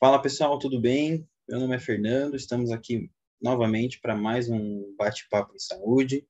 [0.00, 1.28] Fala pessoal, tudo bem?
[1.48, 3.10] Meu nome é Fernando, estamos aqui
[3.42, 6.24] novamente para mais um bate-papo em saúde.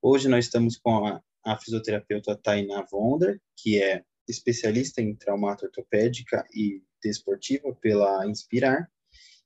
[0.00, 6.46] Hoje nós estamos com a, a fisioterapeuta Tainá Vonder, que é especialista em traumato ortopédica
[6.54, 8.88] e desportiva pela Inspirar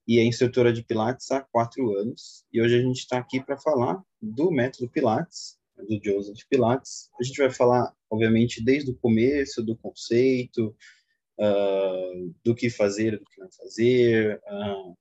[0.07, 2.45] e é instrutora de Pilates há quatro anos.
[2.53, 5.57] E hoje a gente está aqui para falar do método Pilates,
[5.89, 7.09] do Joseph Pilates.
[7.19, 10.77] A gente vai falar, obviamente, desde o começo, do conceito,
[11.39, 14.97] uh, do que fazer, do que não fazer, uh,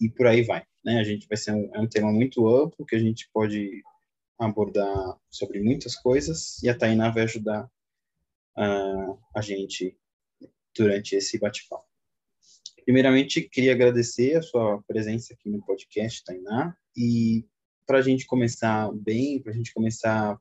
[0.00, 0.64] e por aí vai.
[0.84, 1.00] Né?
[1.00, 3.82] A gente vai ser um, é um tema muito amplo que a gente pode
[4.38, 7.68] abordar sobre muitas coisas e a Tainá vai ajudar
[8.56, 9.96] uh, a gente
[10.76, 11.84] durante esse bate-papo.
[12.84, 17.44] Primeiramente, queria agradecer a sua presença aqui no podcast, Tainá, e
[17.86, 20.38] para a gente começar bem, para a gente começar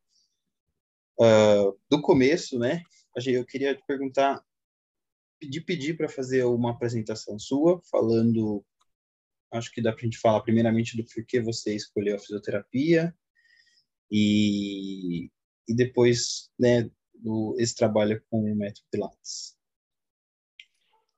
[1.19, 2.81] uh, do começo, né?
[3.25, 4.43] Eu queria te perguntar
[5.39, 8.65] pedir pedir para fazer uma apresentação sua, falando,
[9.51, 13.15] acho que dá para a gente falar primeiramente do porquê você escolheu a fisioterapia
[14.11, 15.29] e,
[15.67, 19.57] e depois, né, do, esse trabalho com o método Pilates.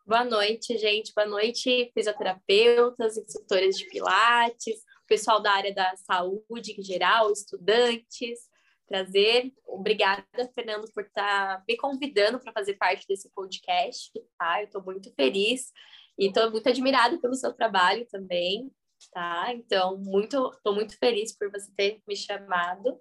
[0.05, 1.13] Boa noite, gente.
[1.13, 8.48] Boa noite, fisioterapeutas, instrutores de Pilates, pessoal da área da saúde em geral, estudantes.
[8.89, 9.53] Prazer.
[9.67, 14.11] Obrigada, Fernando, por estar tá me convidando para fazer parte desse podcast.
[14.37, 14.61] Tá?
[14.61, 15.71] Eu estou muito feliz
[16.17, 18.71] e estou muito admirada pelo seu trabalho também.
[19.13, 19.53] Tá?
[19.53, 22.99] Então, muito, estou muito feliz por você ter me chamado.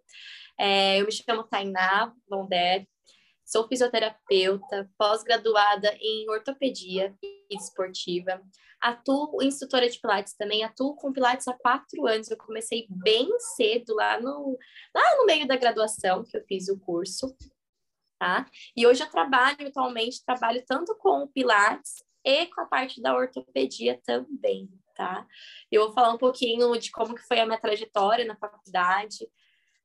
[0.61, 2.87] É, eu me chamo Tainá Vonder,
[3.49, 8.43] sou fisioterapeuta, pós-graduada em ortopedia e esportiva.
[8.79, 12.31] Atuo instrutora de Pilates também, atuo com Pilates há quatro anos.
[12.31, 13.27] Eu comecei bem
[13.57, 14.59] cedo, lá no,
[14.95, 17.35] lá no meio da graduação, que eu fiz o curso,
[18.21, 18.47] tá?
[18.77, 23.17] E hoje eu trabalho, atualmente, trabalho tanto com o Pilates e com a parte da
[23.17, 25.27] ortopedia também, tá?
[25.73, 29.27] Eu vou falar um pouquinho de como que foi a minha trajetória na faculdade,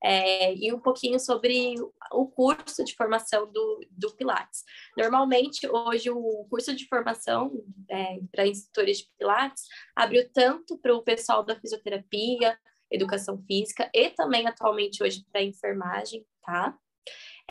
[0.03, 1.75] é, e um pouquinho sobre
[2.11, 4.63] o curso de formação do, do Pilates.
[4.97, 7.51] Normalmente, hoje, o curso de formação
[7.89, 9.63] é, para instrutores de Pilates
[9.95, 12.57] abriu tanto para o pessoal da fisioterapia,
[12.91, 16.77] educação física e também atualmente hoje para enfermagem, tá?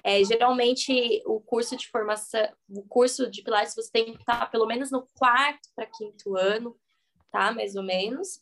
[0.05, 4.67] É, geralmente o curso de formação, o curso de Pilates você tem que estar pelo
[4.67, 6.77] menos no quarto para quinto ano,
[7.33, 7.51] tá?
[7.51, 8.39] Mais ou menos.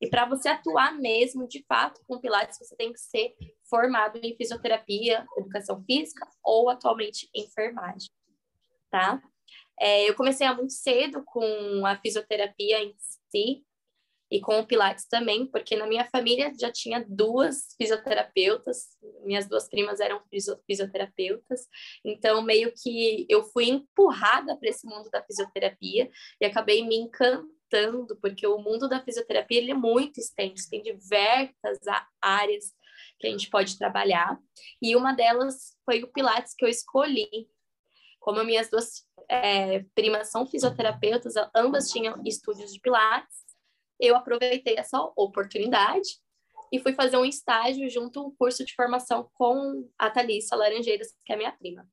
[0.00, 3.34] E para você atuar mesmo, de fato, com Pilates, você tem que ser
[3.68, 8.10] formado em fisioterapia, educação física ou atualmente enfermagem,
[8.90, 9.20] tá?
[9.80, 12.94] É, eu comecei há muito cedo com a fisioterapia em
[13.30, 13.64] si
[14.30, 19.68] e com o Pilates também, porque na minha família já tinha duas fisioterapeutas, minhas duas
[19.68, 20.20] primas eram
[20.66, 21.66] fisioterapeutas,
[22.04, 26.10] então meio que eu fui empurrada para esse mundo da fisioterapia
[26.40, 30.82] e acabei me encantando adaptando, porque o mundo da fisioterapia ele é muito extenso, tem
[30.82, 31.78] diversas
[32.20, 32.74] áreas
[33.18, 34.38] que a gente pode trabalhar,
[34.80, 37.48] e uma delas foi o Pilates que eu escolhi.
[38.20, 43.36] Como minhas duas é, primas são fisioterapeutas, ambas tinham estúdios de Pilates,
[44.00, 46.08] eu aproveitei essa oportunidade
[46.70, 51.32] e fui fazer um estágio junto ao curso de formação com a Thalissa Laranjeiras, que
[51.32, 51.88] é minha prima.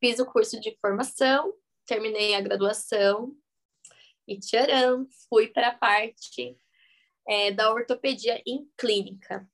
[0.00, 1.52] Fiz o curso de formação,
[1.86, 3.34] terminei a graduação,
[4.28, 6.56] e tcharam, fui para a parte
[7.26, 9.48] é, da ortopedia em clínica.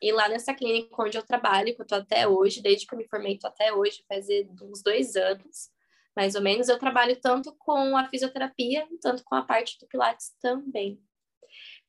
[0.00, 2.98] E lá nessa clínica onde eu trabalho, que eu estou até hoje, desde que eu
[2.98, 4.26] me formei, estou até hoje, faz
[4.62, 5.70] uns dois anos,
[6.16, 10.34] mais ou menos, eu trabalho tanto com a fisioterapia, tanto com a parte do Pilates
[10.40, 11.00] também.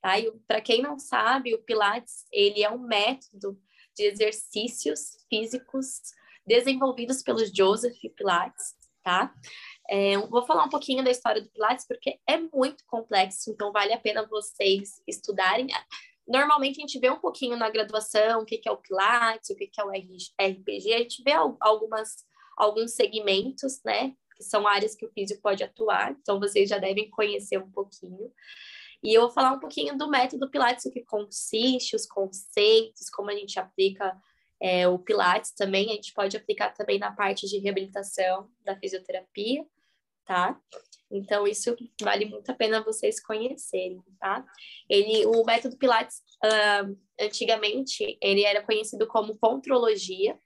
[0.02, 0.20] Tá?
[0.20, 3.60] E para quem não sabe, o Pilates, ele é um método
[3.96, 6.02] de exercícios físicos
[6.46, 9.34] desenvolvidos pelos Joseph Pilates, tá?
[9.92, 13.92] É, vou falar um pouquinho da história do Pilates, porque é muito complexo, então vale
[13.92, 15.66] a pena vocês estudarem.
[16.28, 19.68] Normalmente a gente vê um pouquinho na graduação o que, é o Pilates, o que,
[19.80, 22.18] é o RPG, a gente vê algumas,
[22.56, 24.14] alguns segmentos, né?
[24.38, 28.32] Que são áreas que o físico pode atuar, então vocês já devem conhecer um pouquinho.
[29.02, 33.32] E eu vou falar um pouquinho do método Pilates, o que consiste, os conceitos, como
[33.32, 34.16] a gente aplica
[34.62, 39.66] é, o Pilates também, a gente pode aplicar também na parte de reabilitação da fisioterapia
[40.30, 40.62] tá?
[41.10, 44.46] Então, isso vale muito a pena vocês conhecerem, tá?
[44.88, 50.40] Ele, o método Pilates, uh, antigamente, ele era conhecido como contrologia.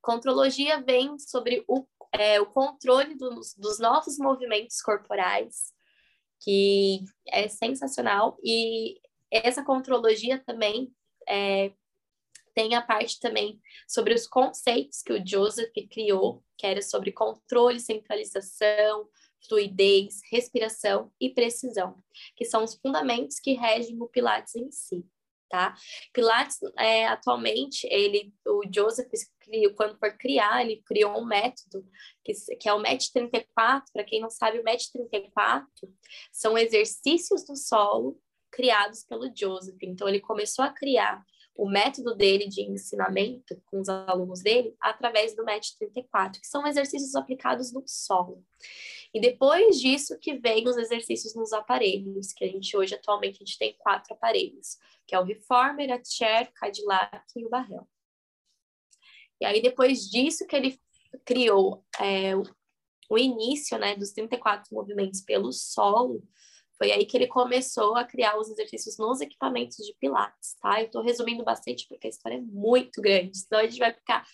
[0.00, 5.72] Contrologia vem sobre o, é, o controle dos, nossos movimentos corporais,
[6.40, 8.38] que é sensacional.
[8.44, 10.92] E essa contrologia também
[11.28, 11.72] é,
[12.58, 17.78] tem a parte também sobre os conceitos que o Joseph criou, que era sobre controle,
[17.78, 19.08] centralização,
[19.46, 22.02] fluidez, respiração e precisão,
[22.34, 25.06] que são os fundamentos que regem o Pilates em si,
[25.48, 25.76] tá?
[26.12, 29.06] Pilates, é, atualmente, ele, o Joseph,
[29.76, 31.88] quando for criar, ele criou um método,
[32.24, 35.68] que, que é o MET 34, para quem não sabe, o MET 34
[36.32, 38.20] são exercícios do solo
[38.50, 39.80] criados pelo Joseph.
[39.80, 41.24] Então, ele começou a criar
[41.58, 46.64] o método dele de ensinamento com os alunos dele através do MET 34, que são
[46.64, 48.46] exercícios aplicados no solo.
[49.12, 53.44] E depois disso que vem os exercícios nos aparelhos, que a gente hoje atualmente a
[53.44, 57.88] gente tem quatro aparelhos, que é o Reformer, a Chair, Cadillac e o Barrel.
[59.40, 60.80] E aí depois disso que ele
[61.24, 62.36] criou é,
[63.10, 66.22] o início né, dos 34 movimentos pelo solo,
[66.78, 70.80] foi aí que ele começou a criar os exercícios nos equipamentos de Pilates, tá?
[70.80, 74.24] Eu estou resumindo bastante porque a história é muito grande, senão a gente vai ficar,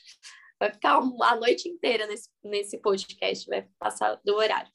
[0.60, 4.70] vai ficar a noite inteira nesse, nesse podcast, vai passar do horário.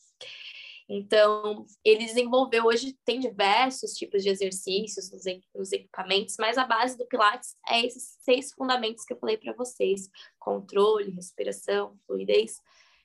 [0.92, 5.22] Então, ele desenvolveu hoje, tem diversos tipos de exercícios nos,
[5.54, 9.54] nos equipamentos, mas a base do Pilates é esses seis fundamentos que eu falei para
[9.54, 12.60] vocês: controle, respiração, fluidez,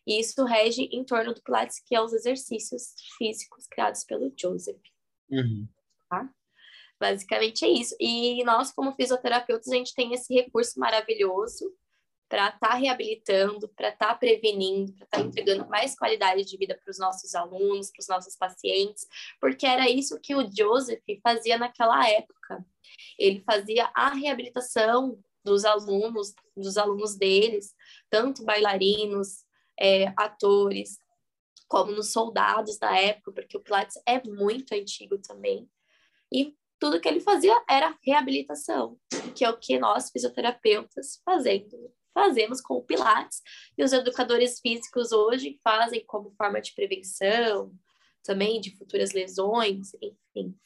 [0.07, 4.81] e isso rege em torno do Pilates, que é os exercícios físicos criados pelo Joseph.
[5.31, 5.67] Uhum.
[6.09, 6.31] Tá?
[7.01, 7.97] Basicamente é isso.
[7.99, 11.73] E nós, como fisioterapeutas, a gente tem esse recurso maravilhoso
[12.29, 16.57] para estar tá reabilitando, para estar tá prevenindo, para estar tá entregando mais qualidade de
[16.57, 19.07] vida para os nossos alunos, para os nossos pacientes,
[19.41, 22.65] porque era isso que o Joseph fazia naquela época.
[23.19, 27.75] Ele fazia a reabilitação dos alunos, dos alunos deles,
[28.09, 29.45] tanto bailarinos,
[29.79, 30.99] é, atores,
[31.69, 35.69] como nos soldados da época, porque o Pilates é muito antigo também.
[36.33, 38.99] E tudo que ele fazia era reabilitação,
[39.35, 43.41] que é o que nós fisioterapeutas fazendo, fazemos com o Pilates.
[43.77, 47.73] E os educadores físicos hoje fazem como forma de prevenção,
[48.23, 50.57] também de futuras lesões, enfim.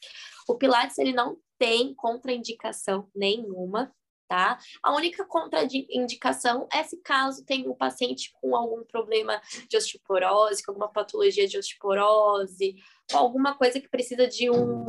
[0.47, 3.93] O Pilates ele não tem contraindicação nenhuma,
[4.29, 4.59] tá?
[4.83, 10.71] A única contraindicação é se caso tem um paciente com algum problema de osteoporose, com
[10.71, 12.75] alguma patologia de osteoporose,
[13.11, 14.85] ou alguma coisa que precisa de um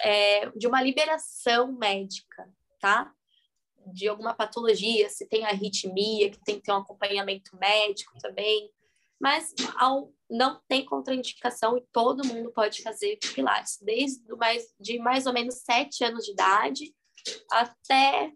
[0.00, 2.48] é, de uma liberação médica,
[2.80, 3.12] tá?
[3.92, 8.70] De alguma patologia, se tem arritmia, que tem que ter um acompanhamento médico também.
[9.20, 15.26] Mas ao, não tem contraindicação e todo mundo pode fazer pilates, desde mais, de mais
[15.26, 16.94] ou menos sete anos de idade
[17.50, 18.32] até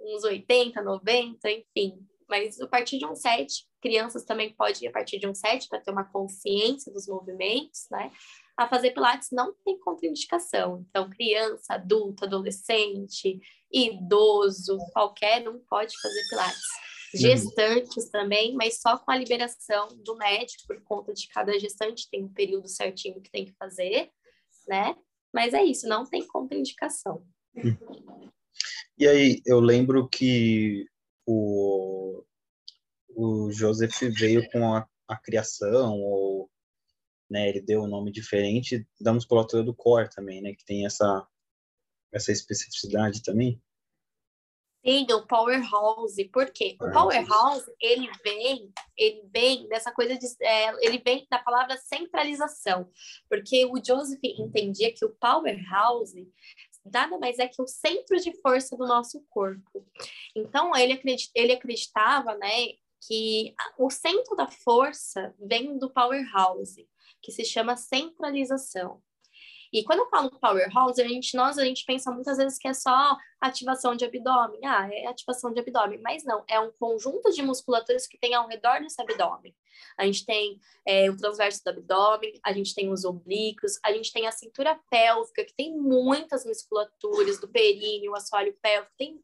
[0.00, 1.98] uns 80, 90, enfim.
[2.28, 5.68] Mas a partir de um 7, crianças também podem ir a partir de um 7
[5.68, 8.10] para ter uma consciência dos movimentos, né?
[8.56, 10.84] A fazer pilates não tem contraindicação.
[10.88, 13.40] Então, criança, adulto, adolescente,
[13.72, 16.62] idoso, qualquer um pode fazer pilates.
[17.14, 17.20] Uhum.
[17.20, 22.24] Gestantes também, mas só com a liberação do médico, por conta de cada gestante tem
[22.24, 24.10] um período certinho que tem que fazer,
[24.66, 24.96] né?
[25.32, 27.24] Mas é isso, não tem contraindicação.
[28.98, 30.86] E aí, eu lembro que
[31.26, 32.24] o,
[33.08, 36.50] o Joseph veio com a, a criação, ou
[37.28, 41.26] né, ele deu um nome diferente da musculatura do core também, né, que tem essa,
[42.12, 43.60] essa especificidade também.
[44.86, 46.24] Sim, o powerhouse.
[46.26, 46.76] Por quê?
[46.80, 52.88] O powerhouse, ele vem, ele vem dessa coisa de, é, ele vem da palavra centralização,
[53.28, 56.32] porque o Joseph entendia que o powerhouse
[56.92, 59.86] nada mais é que o centro de força do nosso corpo.
[60.34, 62.72] Então, ele, acredit, ele acreditava, né,
[63.06, 66.88] que o centro da força vem do powerhouse,
[67.22, 69.02] que se chama centralização.
[69.72, 72.74] E quando eu falo powerhouse, a gente, nós, a gente pensa muitas vezes que é
[72.74, 74.60] só ativação de abdômen.
[74.64, 76.00] Ah, é ativação de abdômen.
[76.00, 79.54] Mas não, é um conjunto de musculaturas que tem ao redor desse abdômen.
[79.96, 84.12] A gente tem é, o transverso do abdômen, a gente tem os oblíquos, a gente
[84.12, 89.22] tem a cintura pélvica, que tem muitas musculaturas, do períneo, o assoalho pélvico, tem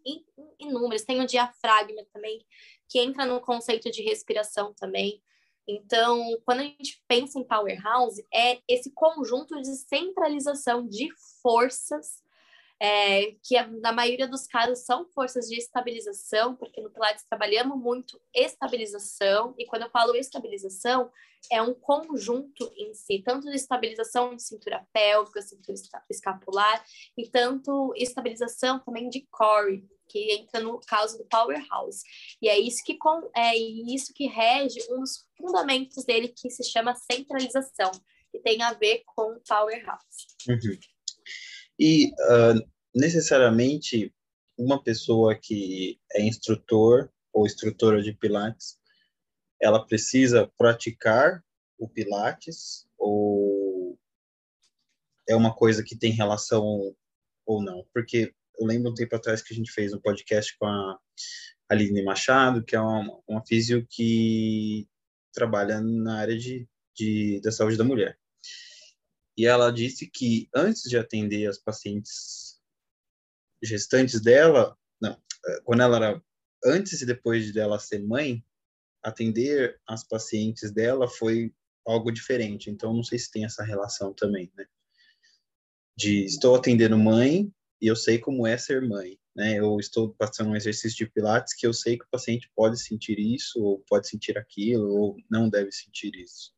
[0.59, 1.05] inúmeras.
[1.05, 2.45] Tem o diafragma também,
[2.89, 5.23] que entra no conceito de respiração também.
[5.67, 11.09] Então, quando a gente pensa em powerhouse, é esse conjunto de centralização de
[11.41, 12.22] forças,
[12.83, 18.21] é, que na maioria dos casos são forças de estabilização, porque no Pilates trabalhamos muito
[18.35, 21.09] estabilização, e quando eu falo estabilização,
[21.49, 25.79] é um conjunto em si, tanto de estabilização de cintura pélvica, cintura
[26.11, 26.85] escapular,
[27.17, 32.03] e tanto estabilização também de core, que entra no caso do powerhouse.
[32.43, 32.99] E é isso que
[33.37, 37.93] é isso que rege um dos fundamentos dele que se chama centralização,
[38.33, 40.27] que tem a ver com o powerhouse.
[40.49, 40.79] Uhum.
[41.79, 44.15] E uh, necessariamente
[44.57, 48.79] uma pessoa que é instrutor ou instrutora de Pilates,
[49.61, 51.43] ela precisa praticar
[51.79, 53.99] o Pilates ou
[55.29, 56.95] é uma coisa que tem relação
[57.47, 57.87] ou não?
[57.93, 60.99] Porque eu lembro um tempo atrás que a gente fez um podcast com a
[61.69, 64.87] Aline Machado, que é uma, uma físio que
[65.33, 68.19] trabalha na área de, de, da saúde da mulher.
[69.37, 72.52] E ela disse que antes de atender as pacientes
[73.63, 75.17] gestantes dela, não,
[75.65, 76.23] quando ela era
[76.65, 78.45] antes e depois dela ser mãe,
[79.03, 81.53] atender as pacientes dela foi
[81.85, 82.71] algo diferente.
[82.71, 84.67] Então não sei se tem essa relação também, né?
[85.97, 89.59] De estou atendendo mãe e eu sei como é ser mãe, né?
[89.59, 93.19] Eu estou passando um exercício de pilates que eu sei que o paciente pode sentir
[93.19, 96.53] isso ou pode sentir aquilo ou não deve sentir isso.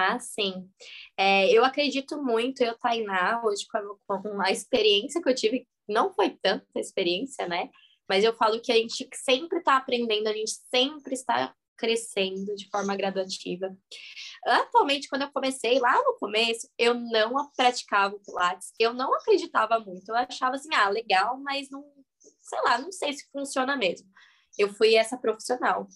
[0.00, 0.70] Ah, sim.
[1.16, 6.30] É, eu acredito muito, eu, Tainá, hoje com a, experiência que eu tive, não foi
[6.40, 7.68] tanta experiência, né?
[8.08, 12.68] Mas eu falo que a gente sempre está aprendendo, a gente sempre está crescendo de
[12.70, 13.76] forma gradativa.
[14.46, 19.80] Atualmente, quando eu comecei lá no começo, eu não praticava o Pilates, eu não acreditava
[19.80, 21.84] muito, eu achava assim, ah, legal, mas não,
[22.40, 24.08] sei lá, não sei se funciona mesmo.
[24.56, 25.88] Eu fui essa profissional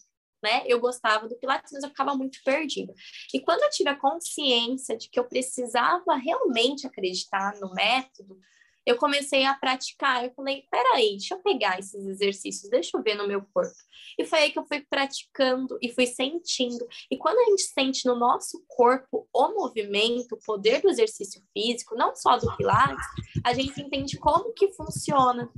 [0.42, 0.62] né?
[0.66, 2.92] Eu gostava do Pilates, mas eu ficava muito perdida.
[3.32, 8.38] E quando eu tive a consciência de que eu precisava realmente acreditar no método,
[8.84, 10.24] eu comecei a praticar.
[10.24, 13.74] Eu falei, peraí, deixa eu pegar esses exercícios, deixa eu ver no meu corpo.
[14.18, 16.86] E foi aí que eu fui praticando e fui sentindo.
[17.10, 21.94] E quando a gente sente no nosso corpo o movimento, o poder do exercício físico,
[21.94, 23.06] não só do Pilates,
[23.44, 25.50] a gente entende como que funciona.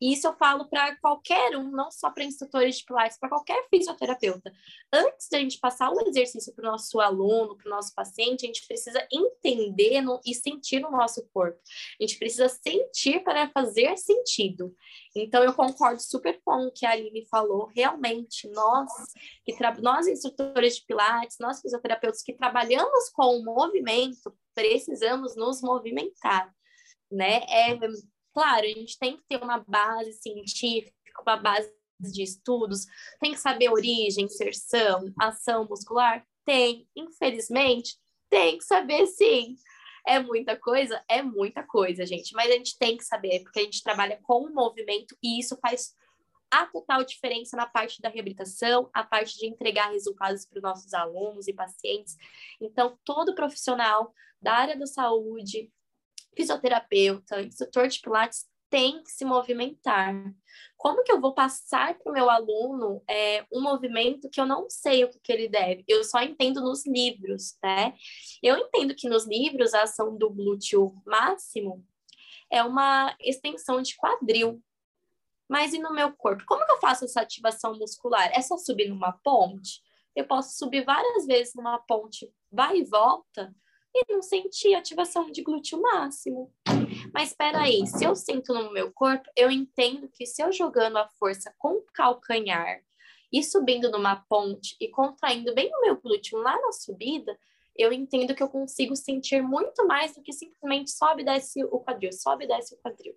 [0.00, 3.66] E isso eu falo para qualquer um, não só para instrutores de Pilates, para qualquer
[3.68, 4.52] fisioterapeuta.
[4.92, 8.46] Antes da gente passar o exercício para o nosso aluno, para o nosso paciente, a
[8.46, 11.58] gente precisa entender no, e sentir no nosso corpo.
[12.00, 14.74] A gente precisa sentir para fazer sentido.
[15.14, 17.70] Então, eu concordo super com o que a Aline falou.
[17.74, 18.90] Realmente, nós,
[19.44, 26.52] que nós instrutores de Pilates, nós fisioterapeutas que trabalhamos com o movimento, precisamos nos movimentar,
[27.10, 27.40] né?
[27.48, 27.78] É,
[28.32, 32.86] claro, a gente tem que ter uma base científica, uma base de estudos,
[33.20, 36.24] tem que saber origem, inserção, ação muscular?
[36.44, 36.88] Tem.
[36.96, 37.98] Infelizmente,
[38.30, 39.56] tem que saber sim.
[40.06, 41.02] É muita coisa?
[41.08, 42.34] É muita coisa, gente.
[42.34, 45.56] Mas a gente tem que saber, porque a gente trabalha com o movimento e isso
[45.60, 45.94] faz
[46.50, 50.92] a total diferença na parte da reabilitação, a parte de entregar resultados para os nossos
[50.92, 52.16] alunos e pacientes.
[52.60, 55.70] Então, todo profissional da área da saúde,
[56.34, 60.14] fisioterapeuta, instrutor de Pilates, tem que se movimentar.
[60.76, 64.70] Como que eu vou passar para o meu aluno é, um movimento que eu não
[64.70, 65.84] sei o que, que ele deve?
[65.86, 67.92] Eu só entendo nos livros, né?
[68.42, 71.84] Eu entendo que nos livros a ação do glúteo máximo
[72.50, 74.62] é uma extensão de quadril.
[75.48, 76.44] Mas e no meu corpo?
[76.46, 78.30] Como que eu faço essa ativação muscular?
[78.32, 79.82] É só subir numa ponte?
[80.14, 83.54] Eu posso subir várias vezes numa ponte, vai e volta,
[83.94, 86.52] e não sentir ativação de glúteo máximo.
[87.12, 90.98] Mas espera aí, se eu sinto no meu corpo, eu entendo que se eu jogando
[90.98, 92.80] a força com o calcanhar
[93.32, 97.36] e subindo numa ponte e contraindo bem o meu glúteo lá na subida,
[97.76, 101.80] eu entendo que eu consigo sentir muito mais do que simplesmente sobe e desce o
[101.80, 103.14] quadril, sobe e desce o quadril.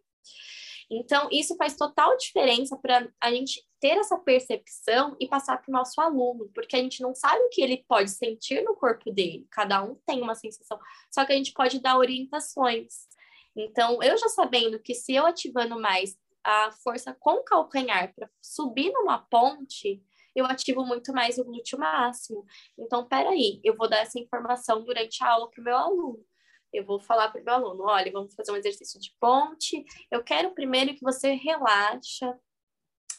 [0.89, 5.73] Então, isso faz total diferença para a gente ter essa percepção e passar para o
[5.73, 9.47] nosso aluno, porque a gente não sabe o que ele pode sentir no corpo dele,
[9.51, 10.79] cada um tem uma sensação,
[11.11, 13.07] só que a gente pode dar orientações.
[13.55, 18.29] Então, eu já sabendo que se eu ativando mais a força com o calcanhar para
[18.41, 20.01] subir numa ponte,
[20.35, 22.45] eu ativo muito mais o glúteo máximo.
[22.77, 26.25] Então, peraí, eu vou dar essa informação durante a aula para o meu aluno.
[26.73, 29.85] Eu vou falar para o meu aluno, olha, vamos fazer um exercício de ponte.
[30.11, 32.37] Eu quero primeiro que você relaxa,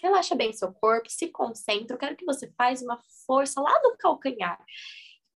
[0.02, 1.94] relaxa bem seu corpo, se concentra.
[1.94, 4.58] Eu quero que você faz uma força lá no calcanhar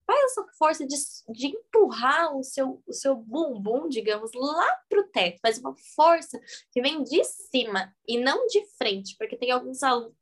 [0.09, 0.97] faz essa força de,
[1.35, 6.41] de empurrar o seu, o seu bumbum, digamos, lá para o teto, faz uma força
[6.73, 10.15] que vem de cima e não de frente, porque tem alguns alunos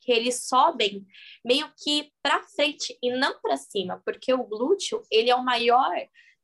[0.00, 1.06] que eles sobem
[1.44, 5.94] meio que para frente e não para cima, porque o glúteo ele é o maior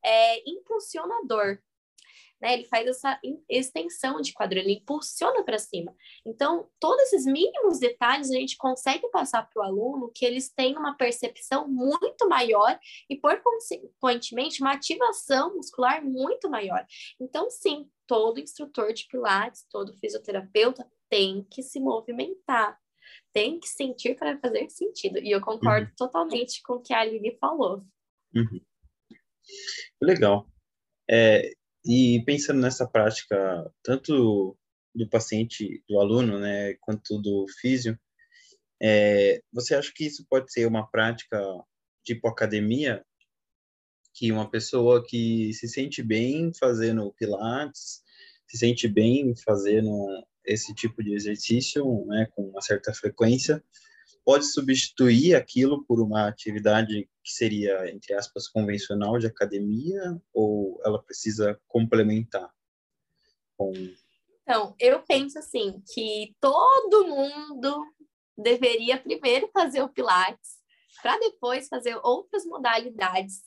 [0.05, 1.59] é, impulsionador
[2.41, 2.55] né?
[2.55, 5.95] Ele faz essa extensão de quadril, ele impulsiona para cima.
[6.25, 10.77] Então, todos esses mínimos detalhes a gente consegue passar para o aluno que eles têm
[10.77, 12.79] uma percepção muito maior
[13.09, 16.85] e, por consequentemente, uma ativação muscular muito maior.
[17.21, 22.79] Então, sim, todo instrutor de Pilates, todo fisioterapeuta tem que se movimentar,
[23.33, 25.19] tem que sentir para fazer sentido.
[25.19, 25.95] E eu concordo uhum.
[25.97, 27.85] totalmente com o que a Aline falou.
[28.35, 28.61] Uhum.
[30.01, 30.47] Legal.
[31.11, 31.53] É,
[31.85, 34.57] e pensando nessa prática, tanto
[34.95, 37.99] do paciente, do aluno, né, quanto do físio,
[38.83, 41.39] é, você acha que isso pode ser uma prática
[42.05, 43.05] tipo academia,
[44.15, 48.03] que uma pessoa que se sente bem fazendo pilates,
[48.49, 49.91] se sente bem fazendo
[50.45, 53.63] esse tipo de exercício, né, com uma certa frequência,
[54.31, 61.03] pode substituir aquilo por uma atividade que seria, entre aspas, convencional de academia, ou ela
[61.03, 62.49] precisa complementar
[63.57, 63.73] com...
[64.43, 67.85] Então, eu penso assim, que todo mundo
[68.39, 70.61] deveria primeiro fazer o Pilates,
[71.03, 73.43] para depois fazer outras modalidades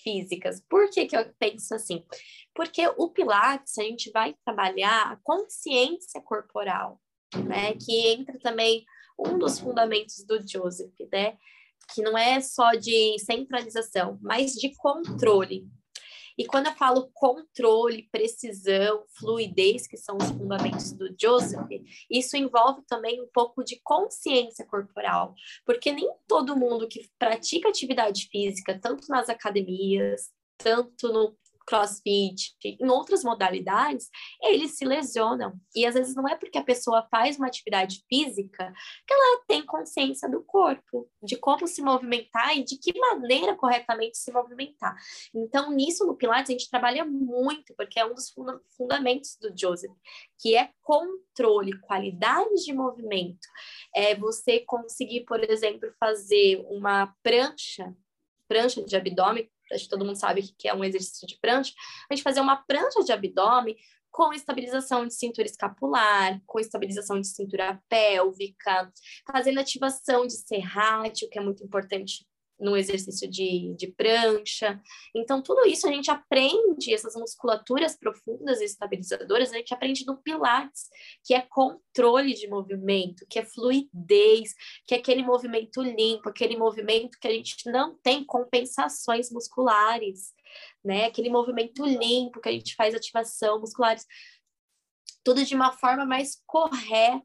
[0.00, 0.62] físicas.
[0.70, 2.06] Por que, que eu penso assim?
[2.54, 7.00] Porque o Pilates, a gente vai trabalhar a consciência corporal,
[7.34, 7.74] né?
[7.74, 8.84] Que entra também
[9.26, 11.36] um dos fundamentos do Joseph, né?
[11.94, 15.68] Que não é só de centralização, mas de controle.
[16.38, 21.68] E quando eu falo controle, precisão, fluidez, que são os fundamentos do Joseph,
[22.10, 25.34] isso envolve também um pouco de consciência corporal,
[25.66, 31.36] porque nem todo mundo que pratica atividade física, tanto nas academias, tanto no
[31.70, 34.10] crossfit, em outras modalidades,
[34.42, 35.54] eles se lesionam.
[35.72, 38.72] E às vezes não é porque a pessoa faz uma atividade física
[39.06, 44.18] que ela tem consciência do corpo, de como se movimentar e de que maneira corretamente
[44.18, 44.96] se movimentar.
[45.32, 49.54] Então, nisso no Pilates a gente trabalha muito, porque é um dos funda fundamentos do
[49.56, 49.92] Joseph,
[50.40, 53.46] que é controle, qualidade de movimento.
[53.94, 57.94] É você conseguir, por exemplo, fazer uma prancha,
[58.48, 61.72] prancha de abdômen acho que todo mundo sabe que é um exercício de prancha,
[62.10, 63.76] a gente fazer uma prancha de abdômen
[64.10, 68.92] com estabilização de cintura escapular, com estabilização de cintura pélvica,
[69.30, 72.26] fazendo ativação de serrátil, que é muito importante
[72.60, 74.80] no exercício de, de prancha.
[75.14, 80.18] Então, tudo isso a gente aprende, essas musculaturas profundas e estabilizadoras, a gente aprende no
[80.18, 80.88] Pilates,
[81.24, 84.54] que é controle de movimento, que é fluidez,
[84.86, 90.34] que é aquele movimento limpo, aquele movimento que a gente não tem compensações musculares,
[90.84, 91.06] né?
[91.06, 94.06] Aquele movimento limpo que a gente faz ativação musculares.
[95.24, 97.24] Tudo de uma forma mais correta.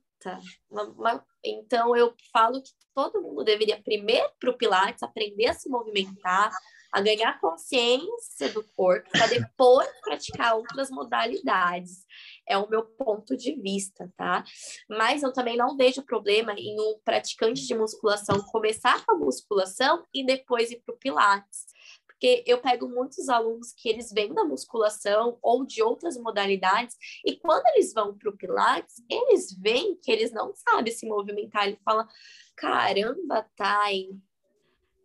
[0.70, 1.26] Uma, uma...
[1.44, 6.50] Então, eu falo que todo mundo deveria primeiro para o Pilates aprender a se movimentar,
[6.92, 12.06] a ganhar consciência do corpo, para depois praticar outras modalidades.
[12.48, 14.46] É o meu ponto de vista, tá?
[14.90, 20.06] Mas eu também não vejo problema em um praticante de musculação começar com a musculação
[20.14, 21.66] e depois ir para o Pilates.
[22.06, 27.36] Porque eu pego muitos alunos que eles vêm da musculação ou de outras modalidades, e
[27.36, 31.68] quando eles vão para o Pilates, eles veem que eles não sabem se movimentar.
[31.68, 32.08] Ele fala:
[32.56, 34.10] caramba, Thay,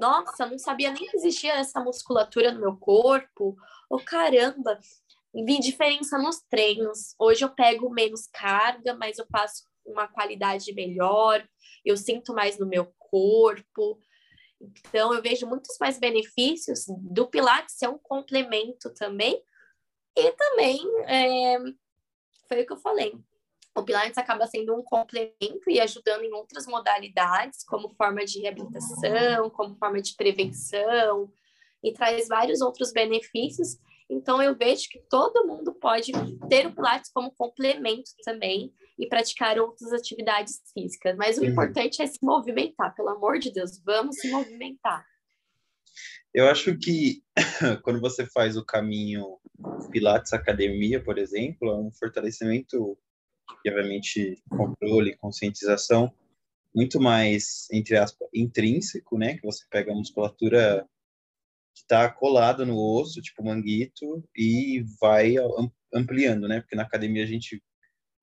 [0.00, 3.54] nossa, não sabia nem que existia essa musculatura no meu corpo.
[3.90, 4.80] Oh, caramba,
[5.34, 7.14] vi diferença nos treinos.
[7.18, 11.46] Hoje eu pego menos carga, mas eu faço uma qualidade melhor,
[11.84, 14.00] eu sinto mais no meu corpo.
[14.58, 19.42] Então, eu vejo muitos mais benefícios do Pilates ser um complemento também.
[20.16, 21.58] E também, é,
[22.48, 23.14] foi o que eu falei,
[23.76, 29.48] o Pilates acaba sendo um complemento e ajudando em outras modalidades, como forma de reabilitação,
[29.50, 31.32] como forma de prevenção,
[31.82, 33.78] e traz vários outros benefícios.
[34.08, 36.10] Então, eu vejo que todo mundo pode
[36.48, 41.16] ter o Pilates como complemento também e praticar outras atividades físicas.
[41.16, 41.48] Mas o uhum.
[41.48, 45.06] importante é se movimentar, pelo amor de Deus, vamos se movimentar.
[46.34, 47.22] Eu acho que
[47.82, 49.38] quando você faz o caminho
[49.90, 52.98] Pilates Academia, por exemplo, é um fortalecimento
[53.58, 56.12] obviamente controle, conscientização,
[56.74, 59.36] muito mais, entre aspas, intrínseco, né?
[59.36, 60.86] Que você pega a musculatura
[61.74, 65.34] que está colada no osso, tipo manguito, e vai
[65.92, 66.60] ampliando, né?
[66.60, 67.62] Porque na academia a gente,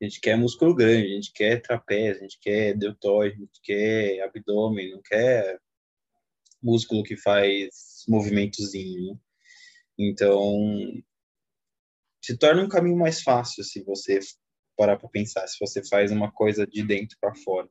[0.02, 3.62] a gente quer músculo grande, a gente quer trapézio, a gente quer deltoide, a gente
[3.62, 5.60] quer abdômen, não quer
[6.62, 9.20] músculo que faz movimentozinho, né?
[10.00, 10.54] Então,
[12.22, 14.20] se torna um caminho mais fácil se você
[14.78, 17.68] parar para pensar, se você faz uma coisa de dentro para fora.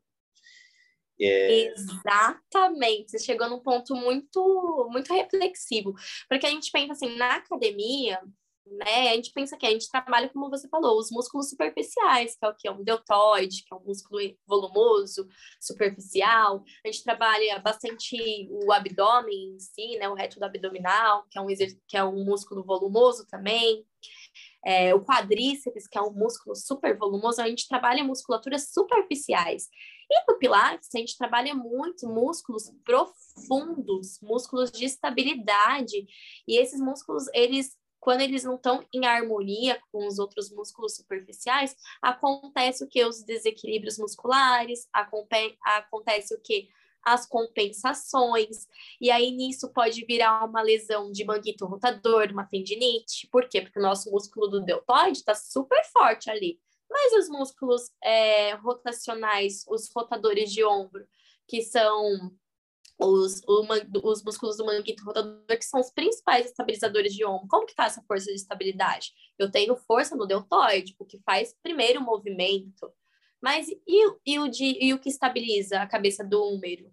[1.18, 1.72] É...
[1.72, 5.94] Exatamente, você chegou num ponto muito, muito reflexivo,
[6.28, 8.20] porque a gente pensa assim, na academia,
[8.66, 12.44] né, a gente pensa que a gente trabalha, como você falou, os músculos superficiais, que
[12.44, 15.28] é o que é um deltoide, que é um músculo volumoso,
[15.60, 21.38] superficial, a gente trabalha bastante o abdômen em si, né, o reto do abdominal, que
[21.38, 21.46] é um,
[21.86, 23.86] que é um músculo volumoso também,
[24.66, 29.68] é, o quadríceps, que é um músculo super volumoso, a gente trabalha musculaturas superficiais.
[30.10, 36.04] E no Pilates, a gente trabalha muito músculos profundos, músculos de estabilidade.
[36.48, 41.74] E esses músculos, eles quando eles não estão em harmonia com os outros músculos superficiais,
[42.00, 43.04] acontece o que?
[43.04, 46.68] Os desequilíbrios musculares, acontece o que?
[47.06, 48.66] As compensações,
[49.00, 53.28] e aí nisso pode virar uma lesão de manguito rotador, uma tendinite.
[53.30, 53.60] Por quê?
[53.62, 56.58] Porque o nosso músculo do deltoide está super forte ali.
[56.90, 61.06] Mas os músculos é, rotacionais, os rotadores de ombro,
[61.46, 62.32] que são
[62.98, 63.42] os,
[64.02, 67.46] os músculos do manguito rotador, que são os principais estabilizadores de ombro.
[67.48, 69.12] Como que tá essa força de estabilidade?
[69.38, 72.92] Eu tenho força no deltoide, o que faz primeiro o movimento.
[73.40, 76.92] Mas e, e, o de, e o que estabiliza a cabeça do húmero?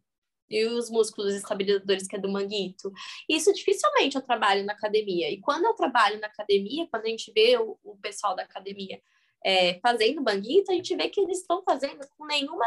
[0.54, 2.92] E os músculos estabilizadores, que é do manguito?
[3.28, 5.32] Isso dificilmente eu trabalho na academia.
[5.32, 9.02] E quando eu trabalho na academia, quando a gente vê o, o pessoal da academia
[9.46, 12.66] é, fazendo manguito, a gente vê que eles estão fazendo com nenhuma,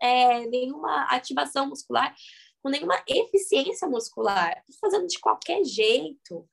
[0.00, 2.14] é, nenhuma ativação muscular
[2.64, 6.48] com nenhuma eficiência muscular, fazendo de qualquer jeito.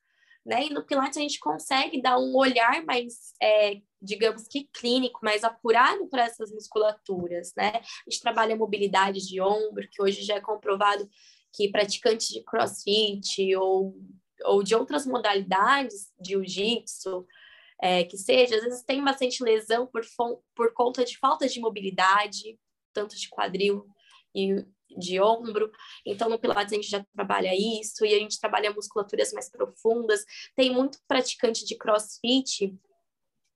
[0.46, 0.66] Né?
[0.66, 5.44] E no Pilates a gente consegue dar um olhar mais, é, digamos que clínico, mais
[5.44, 7.72] apurado para essas musculaturas, né?
[7.76, 11.08] A gente trabalha mobilidade de ombro, que hoje já é comprovado
[11.54, 13.96] que praticantes de crossfit ou,
[14.46, 17.26] ou de outras modalidades de jiu-jitsu,
[17.82, 20.02] é, que seja, às vezes tem bastante lesão por,
[20.56, 22.58] por conta de falta de mobilidade,
[22.94, 23.86] tanto de quadril
[24.36, 24.66] e
[24.98, 25.72] de ombro.
[26.06, 30.24] Então, no Pilates a gente já trabalha isso e a gente trabalha musculaturas mais profundas.
[30.56, 32.74] Tem muito praticante de crossfit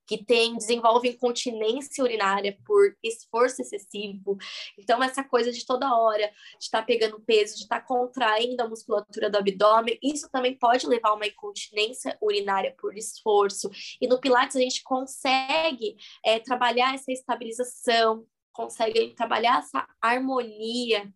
[0.07, 4.37] que tem desenvolve incontinência urinária por esforço excessivo.
[4.77, 8.61] Então, essa coisa de toda hora de estar tá pegando peso, de estar tá contraindo
[8.61, 13.69] a musculatura do abdômen, isso também pode levar a uma incontinência urinária por esforço.
[13.99, 21.11] E no Pilates a gente consegue é, trabalhar essa estabilização, consegue trabalhar essa harmonia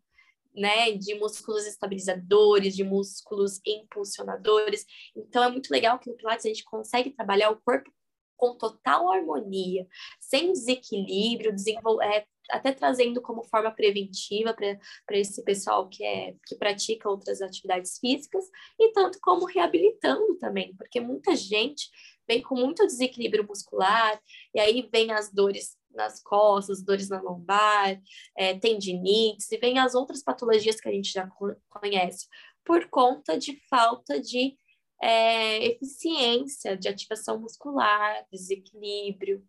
[0.53, 4.85] né, de músculos estabilizadores, de músculos impulsionadores.
[5.15, 7.91] Então é muito legal que no Pilates a gente consegue trabalhar o corpo
[8.39, 9.85] com total harmonia,
[10.17, 11.53] sem desequilíbrio,
[12.01, 17.99] é, até trazendo como forma preventiva para esse pessoal que, é, que pratica outras atividades
[17.99, 18.45] físicas,
[18.79, 21.89] e tanto como reabilitando também, porque muita gente
[22.25, 24.19] vem com muito desequilíbrio muscular,
[24.55, 27.99] e aí vem as dores nas costas, dores na lombar,
[28.37, 31.27] é, tendinites, e vem as outras patologias que a gente já
[31.69, 32.27] conhece,
[32.63, 34.55] por conta de falta de
[35.01, 39.43] é, eficiência, de ativação muscular, desequilíbrio.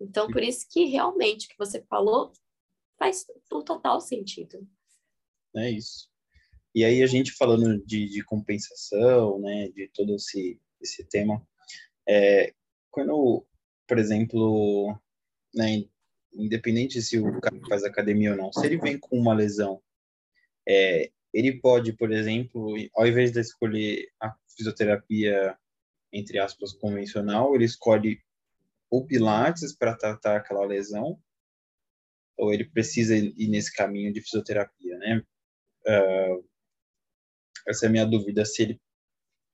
[0.00, 2.32] Então, por isso que realmente o que você falou
[2.98, 4.66] faz o total sentido.
[5.54, 6.08] É isso.
[6.74, 11.46] E aí, a gente falando de, de compensação, né, de todo esse, esse tema,
[12.06, 12.52] é,
[12.90, 13.46] quando,
[13.86, 14.94] por exemplo,
[15.54, 15.84] né,
[16.34, 19.82] independente se o cara faz academia ou não, se ele vem com uma lesão,
[20.68, 25.56] é, ele pode, por exemplo, ao invés de escolher a fisioterapia,
[26.12, 28.20] entre aspas, convencional, ele escolhe
[28.90, 31.20] o Pilates para tratar aquela lesão,
[32.36, 35.22] ou ele precisa ir nesse caminho de fisioterapia, né?
[35.86, 36.44] Uh,
[37.66, 38.80] essa é a minha dúvida, se ele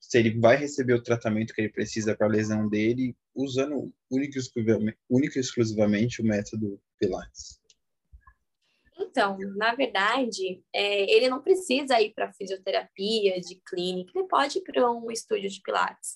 [0.02, 4.36] se ele vai receber o tratamento que ele precisa para a lesão dele, usando único
[4.36, 7.62] exclusivamente, único e exclusivamente o método Pilates.
[9.12, 14.62] Então, na verdade, é, ele não precisa ir para fisioterapia de clínica, ele pode ir
[14.62, 16.14] para um estúdio de Pilates.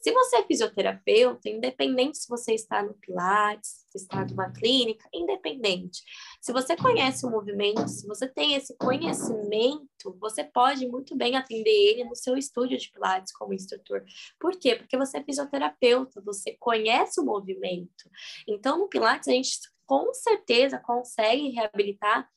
[0.00, 6.02] Se você é fisioterapeuta, independente se você está no Pilates, se está numa clínica, independente.
[6.40, 11.68] Se você conhece o movimento, se você tem esse conhecimento, você pode muito bem atender
[11.68, 14.02] ele no seu estúdio de Pilates como instrutor.
[14.40, 14.76] Por quê?
[14.76, 18.08] Porque você é fisioterapeuta, você conhece o movimento.
[18.48, 19.50] Então, no Pilates, a gente
[19.90, 22.30] com certeza consegue reabilitar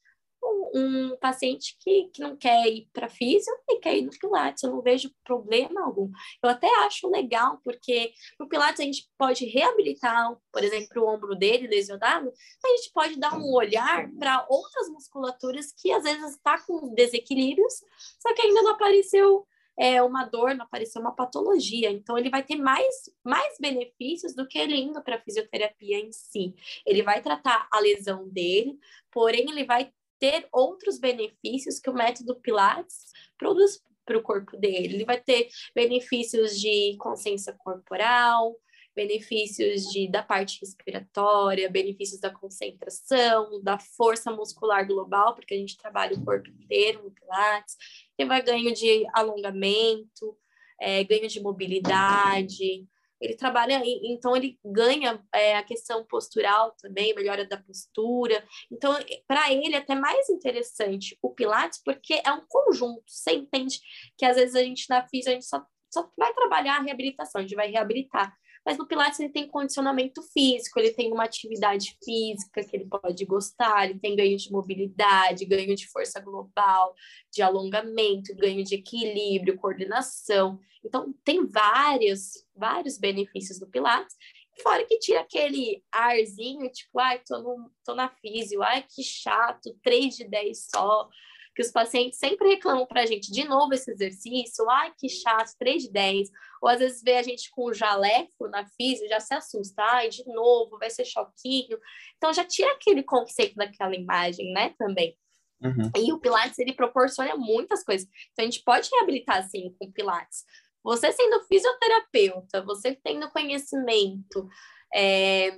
[0.74, 4.72] um, paciente que, que não quer ir para física e quer ir no Pilates, eu
[4.72, 6.10] não vejo problema algum.
[6.42, 11.36] Eu até acho legal, porque no Pilates a gente pode reabilitar, por exemplo, o ombro
[11.36, 12.34] dele lesionado,
[12.66, 17.76] a gente pode dar um olhar para outras musculaturas que às vezes está com desequilíbrios,
[18.20, 19.46] só que ainda não apareceu
[19.78, 21.90] é, uma dor, não apareceu uma patologia.
[21.92, 26.12] Então, ele vai ter mais, mais benefícios do que ele indo para a fisioterapia em
[26.12, 26.54] si.
[26.86, 28.78] Ele vai tratar a lesão dele,
[29.12, 34.96] porém, ele vai ter outros benefícios que o método Pilates produz para o corpo dele.
[34.96, 38.56] Ele vai ter benefícios de consciência corporal,
[38.96, 45.78] benefícios de, da parte respiratória, benefícios da concentração, da força muscular global, porque a gente
[45.78, 47.76] trabalha o corpo inteiro no Pilates.
[48.18, 50.38] Ele vai ganho de alongamento,
[50.80, 52.88] é, ganho de mobilidade,
[53.24, 58.44] ele trabalha, então ele ganha é, a questão postural também, melhora da postura.
[58.70, 58.94] Então,
[59.26, 63.04] para ele é até mais interessante o Pilates, porque é um conjunto.
[63.08, 63.80] Você entende
[64.18, 67.40] que às vezes a gente na física, a gente só só vai trabalhar a reabilitação,
[67.40, 68.36] a gente vai reabilitar.
[68.66, 73.26] Mas no Pilates ele tem condicionamento físico, ele tem uma atividade física que ele pode
[73.26, 76.96] gostar, ele tem ganho de mobilidade, ganho de força global,
[77.32, 80.60] de alongamento, ganho de equilíbrio, coordenação.
[80.84, 84.16] Então, tem vários, vários benefícios do Pilates.
[84.62, 89.76] Fora que tira aquele arzinho, tipo, ai, tô, no, tô na físio, ai, que chato,
[89.82, 91.10] 3 de 10 só
[91.56, 95.52] que os pacientes sempre reclamam para a gente, de novo esse exercício, ai que chato,
[95.60, 96.30] 3 de 10,
[96.62, 100.10] ou às vezes vê a gente com o jaleco na física, já se assusta, ai,
[100.10, 101.78] de novo, vai ser choquinho.
[102.18, 105.16] Então já tira aquele conceito daquela imagem, né, também.
[105.62, 105.92] Uhum.
[105.96, 108.08] E o Pilates, ele proporciona muitas coisas.
[108.32, 110.44] Então a gente pode reabilitar, assim, com Pilates.
[110.84, 114.50] Você sendo fisioterapeuta, você tendo conhecimento,
[114.94, 115.58] é,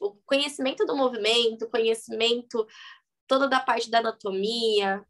[0.00, 2.66] o conhecimento do movimento, conhecimento
[3.26, 5.04] toda da parte da anatomia,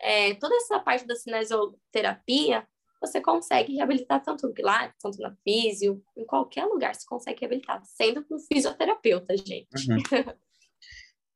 [0.00, 2.66] é, toda essa parte da cinesioterapia,
[3.00, 7.82] você consegue reabilitar tanto no Pilates, tanto na físio, em qualquer lugar você consegue reabilitar,
[7.84, 9.90] sendo com fisioterapeuta, gente.
[9.90, 10.34] Uhum.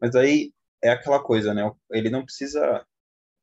[0.00, 1.70] Mas aí é aquela coisa, né?
[1.90, 2.86] Ele não precisa.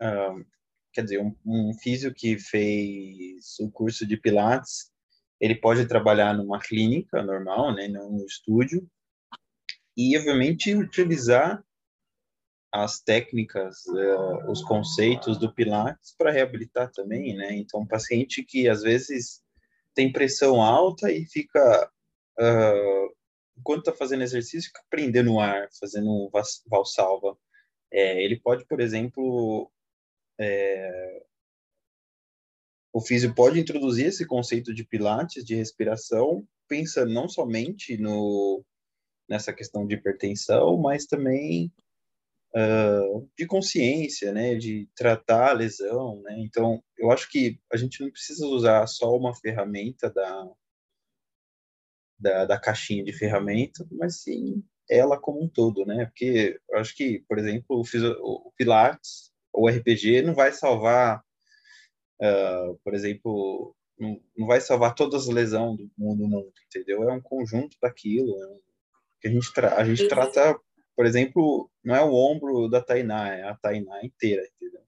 [0.01, 0.45] Uh,
[0.93, 4.91] quer dizer, um, um físio que fez o curso de Pilates,
[5.39, 7.87] ele pode trabalhar numa clínica normal, né?
[7.87, 8.87] Num estúdio,
[9.97, 11.63] e obviamente utilizar
[12.71, 17.53] as técnicas, uh, os conceitos do Pilates para reabilitar também, né?
[17.53, 19.41] Então, um paciente que às vezes
[19.93, 21.91] tem pressão alta e fica,
[22.39, 23.15] uh,
[23.57, 26.31] enquanto está fazendo exercício, fica prendendo o ar, fazendo
[26.67, 27.37] valsalva.
[27.91, 29.69] É, ele pode, por exemplo,
[30.39, 31.23] é,
[32.93, 38.63] o físico pode introduzir esse conceito de Pilates, de respiração, pensando não somente no
[39.29, 41.71] nessa questão de hipertensão, mas também
[42.55, 46.35] uh, de consciência, né, de tratar a lesão, né?
[46.39, 50.49] Então, eu acho que a gente não precisa usar só uma ferramenta da
[52.19, 56.05] da, da caixinha de ferramenta, mas sim ela como um todo, né?
[56.05, 61.23] Porque eu acho que, por exemplo, o, o Pilates ou RPG não vai salvar,
[62.21, 67.09] uh, por exemplo, não, não, vai salvar todas as lesões do mundo, mundo, entendeu?
[67.09, 68.59] É um conjunto daquilo, é um,
[69.21, 70.59] que a gente, tra a gente trata
[70.95, 74.81] por exemplo, não é o ombro da Tainá, é a Tainá inteira, entendeu?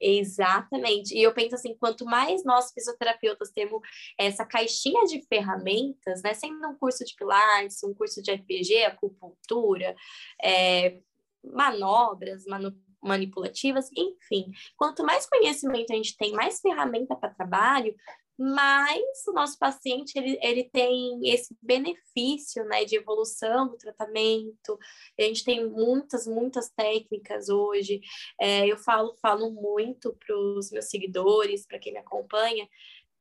[0.00, 1.14] Exatamente.
[1.14, 3.80] E eu penso assim, quanto mais nós fisioterapeutas temos
[4.16, 9.94] essa caixinha de ferramentas, né, sendo um curso de pilates, um curso de RPG, acupuntura,
[10.42, 11.00] é,
[11.42, 17.94] manobras, manu manipulativas, enfim, quanto mais conhecimento a gente tem, mais ferramenta para trabalho,
[18.38, 24.78] mas o nosso paciente ele, ele tem esse benefício né, de evolução do tratamento.
[25.18, 28.00] A gente tem muitas, muitas técnicas hoje.
[28.40, 32.68] É, eu falo, falo muito para os meus seguidores, para quem me acompanha,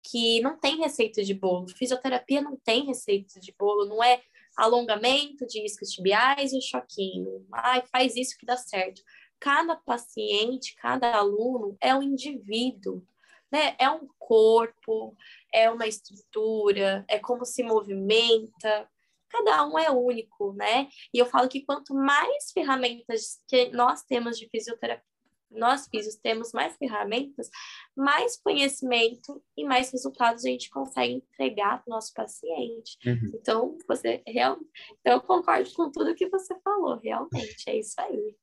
[0.03, 1.67] que não tem receita de bolo.
[1.67, 4.21] Fisioterapia não tem receita de bolo, não é
[4.55, 7.43] alongamento de iscos tibiais e choquinho.
[7.51, 9.01] Ai, faz isso que dá certo.
[9.39, 13.03] Cada paciente, cada aluno é um indivíduo
[13.51, 13.75] né?
[13.79, 15.15] É um corpo,
[15.53, 18.89] é uma estrutura, é como se movimenta.
[19.29, 20.87] Cada um é único, né?
[21.13, 25.03] E eu falo que quanto mais ferramentas que nós temos de fisioterapia,
[25.49, 27.49] nós físicos temos mais ferramentas,
[27.95, 32.97] mais conhecimento e mais resultados a gente consegue entregar para o nosso paciente.
[33.05, 33.31] Uhum.
[33.35, 34.57] Então, você real...
[34.99, 38.35] então, eu concordo com tudo que você falou, realmente, é isso aí.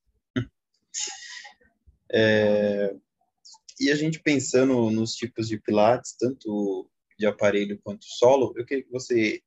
[2.11, 2.95] É,
[3.79, 8.85] e a gente pensando nos tipos de pilates, tanto de aparelho quanto solo, eu queria
[8.85, 9.43] que você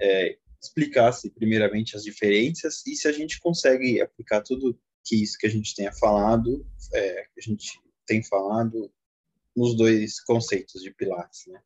[0.00, 5.46] é, explicasse primeiramente as diferenças e se a gente consegue aplicar tudo que isso que
[5.46, 8.92] a gente tenha falado, é, que a gente tem falado
[9.54, 11.62] nos dois conceitos de pilates, né?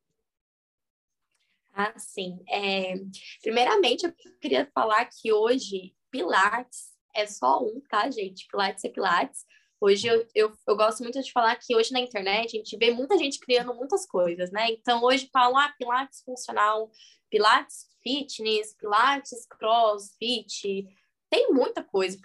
[1.73, 2.41] Ah, sim.
[2.49, 2.95] É,
[3.43, 8.47] primeiramente, eu queria falar que hoje Pilates é só um, tá, gente?
[8.49, 9.47] Pilates é Pilates.
[9.81, 12.91] Hoje eu, eu, eu, gosto muito de falar que hoje na internet a gente vê
[12.91, 14.71] muita gente criando muitas coisas, né?
[14.71, 16.91] Então hoje falam, ah, Pilates funcional,
[17.31, 20.87] Pilates fitness, Pilates crossfit,
[21.31, 22.19] tem muita coisa.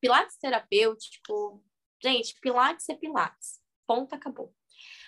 [0.00, 1.64] Pilates terapêutico,
[2.02, 3.58] gente, Pilates é Pilates.
[3.86, 4.54] Ponto, acabou.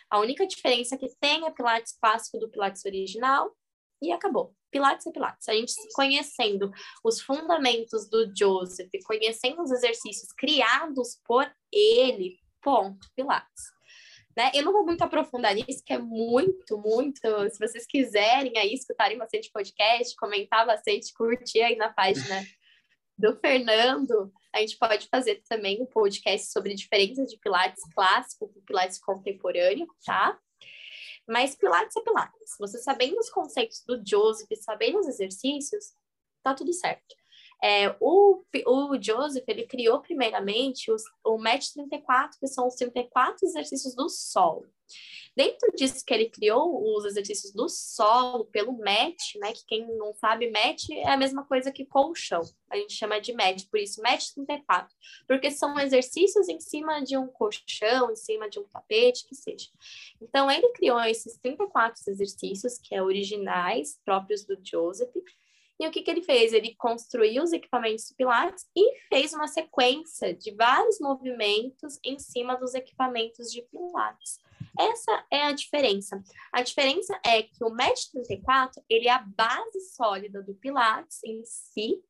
[0.09, 3.55] A única diferença que tem é Pilates clássico do Pilates original
[4.01, 4.57] e acabou.
[4.71, 5.49] Pilates é Pilates.
[5.49, 6.71] A gente conhecendo
[7.05, 13.81] os fundamentos do Joseph, conhecendo os exercícios criados por ele, ponto, Pilates.
[14.37, 14.51] Né?
[14.55, 17.21] Eu não vou muito aprofundar nisso, que é muito, muito.
[17.51, 22.43] Se vocês quiserem aí escutarem bastante podcast, comentar bastante, curtir aí na página
[23.19, 28.61] do Fernando, a gente pode fazer também um podcast sobre diferenças de Pilates clássico com
[28.63, 30.39] Pilates contemporâneo, tá?
[31.27, 32.57] Mas Pilates é Pilates.
[32.59, 35.93] Você sabendo os conceitos do Joseph, sabendo os exercícios,
[36.43, 37.20] tá tudo certo.
[37.63, 43.47] É, o, o Joseph, ele criou primeiramente os, o MET 34, que são os 34
[43.47, 44.67] exercícios do solo.
[45.37, 49.53] Dentro disso que ele criou os exercícios do solo pelo MET, né?
[49.53, 52.43] Que quem não sabe, MET é a mesma coisa que colchão.
[52.69, 54.93] A gente chama de MET, por isso MET 34.
[55.29, 59.69] Porque são exercícios em cima de um colchão, em cima de um tapete, que seja.
[60.21, 65.11] Então, ele criou esses 34 exercícios, que é originais, próprios do Joseph,
[65.81, 66.53] e o que, que ele fez?
[66.53, 72.55] Ele construiu os equipamentos de Pilates e fez uma sequência de vários movimentos em cima
[72.57, 74.39] dos equipamentos de Pilates.
[74.79, 76.23] Essa é a diferença.
[76.53, 81.43] A diferença é que o MET 34, ele é a base sólida do Pilates em
[81.47, 82.05] si,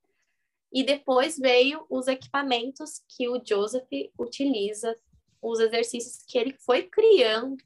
[0.72, 4.96] e depois veio os equipamentos que o Joseph utiliza,
[5.40, 7.56] os exercícios que ele foi criando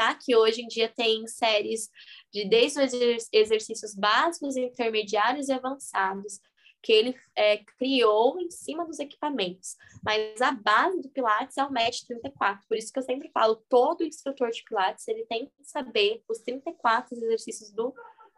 [0.00, 0.14] tá?
[0.14, 1.90] Que hoje em dia tem séries
[2.32, 6.40] de desde os exercícios básicos, intermediários e avançados,
[6.82, 9.76] que ele é, criou em cima dos equipamentos.
[10.02, 12.66] Mas a base do Pilates é o MET 34.
[12.66, 16.38] Por isso que eu sempre falo, todo instrutor de Pilates, ele tem que saber os
[16.38, 17.94] 34 exercícios do,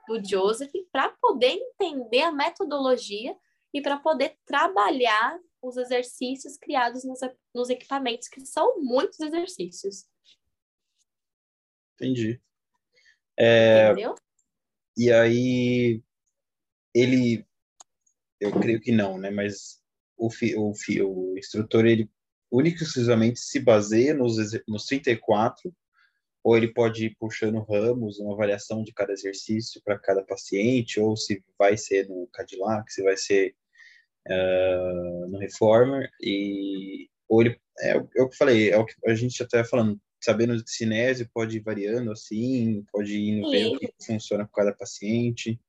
[0.09, 3.37] do Joseph para poder entender a metodologia
[3.73, 7.21] e para poder trabalhar os exercícios criados nos,
[7.55, 10.11] nos equipamentos, que são muitos exercícios.
[12.03, 12.41] Entendi.
[13.39, 14.15] É, Entendeu?
[14.97, 16.03] E aí,
[16.93, 17.47] ele,
[18.41, 19.31] eu creio que não, né?
[19.31, 19.81] Mas
[20.17, 22.11] o, fi, o, fi, o instrutor, ele
[22.51, 24.37] único e exclusivamente se baseia nos,
[24.69, 25.75] nos 34,
[26.45, 31.17] ou ele pode ir puxando ramos, uma avaliação de cada exercício para cada paciente, ou
[31.17, 33.55] se vai ser no Cadillac, se vai ser
[34.29, 38.95] uh, no Reformer, e ou ele, é, é o que eu falei, é o que
[39.07, 43.67] a gente já está falando, sabendo de cinésio, pode ir variando assim, pode ir ver
[43.67, 45.61] o que funciona com cada paciente.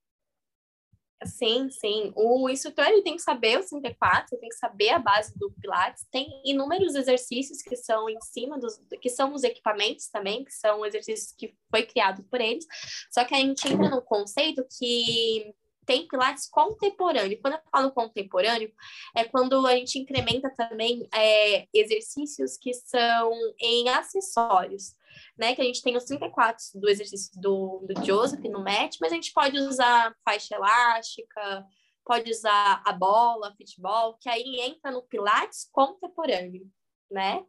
[1.25, 2.11] Sim, sim.
[2.15, 6.05] O instrutor ele tem que saber o 34, tem que saber a base do Pilates.
[6.11, 10.85] Tem inúmeros exercícios que são em cima dos, que são os equipamentos também, que são
[10.85, 12.65] exercícios que foi criado por eles.
[13.11, 15.53] Só que a gente entra num conceito que
[15.85, 17.39] tem Pilates contemporâneo.
[17.41, 18.71] Quando eu falo contemporâneo,
[19.15, 24.95] é quando a gente incrementa também é, exercícios que são em acessórios,
[25.37, 25.55] né?
[25.55, 29.15] Que a gente tem os 34 do exercício do, do Joseph no match, mas a
[29.15, 31.65] gente pode usar faixa elástica,
[32.05, 36.67] pode usar a bola, futebol, que aí entra no Pilates contemporâneo,
[37.09, 37.43] né?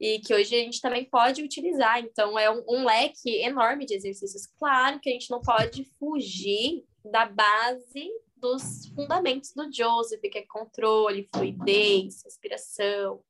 [0.00, 2.00] e que hoje a gente também pode utilizar.
[2.00, 4.46] Então, é um, um, leque enorme de exercícios.
[4.58, 10.46] Claro que a gente não pode fugir da base dos fundamentos do Joseph, que é
[10.46, 13.22] controle, fluidez, respiração.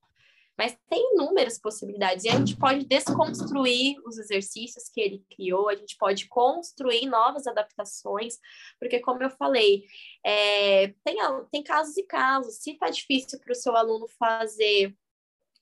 [0.56, 5.74] Mas tem inúmeras possibilidades e a gente pode desconstruir os exercícios que ele criou, a
[5.74, 8.38] gente pode construir novas adaptações,
[8.78, 9.84] porque, como eu falei,
[10.24, 11.16] é, tem,
[11.50, 12.56] tem casos e casos.
[12.56, 14.96] Se está difícil para o seu aluno fazer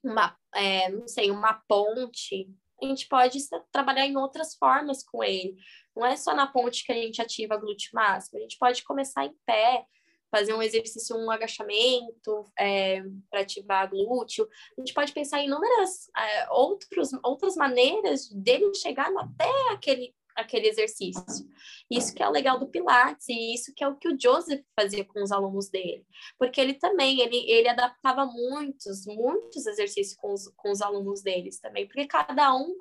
[0.03, 2.51] uma, é, não sei, uma ponte,
[2.83, 3.39] a gente pode
[3.71, 5.57] trabalhar em outras formas com ele.
[5.95, 9.25] Não é só na ponte que a gente ativa glúteo máximo, a gente pode começar
[9.25, 9.87] em pé,
[10.31, 14.49] fazer um exercício, um agachamento é, para ativar glúteo.
[14.77, 20.69] A gente pode pensar em inúmeras é, outros, outras maneiras dele chegar até aquele aquele
[20.69, 21.47] exercício.
[21.91, 25.05] Isso que é legal do Pilates e isso que é o que o Joseph fazia
[25.05, 26.07] com os alunos dele,
[26.39, 31.61] porque ele também ele, ele adaptava muitos muitos exercícios com os, com os alunos deles
[31.61, 32.77] também, porque cada um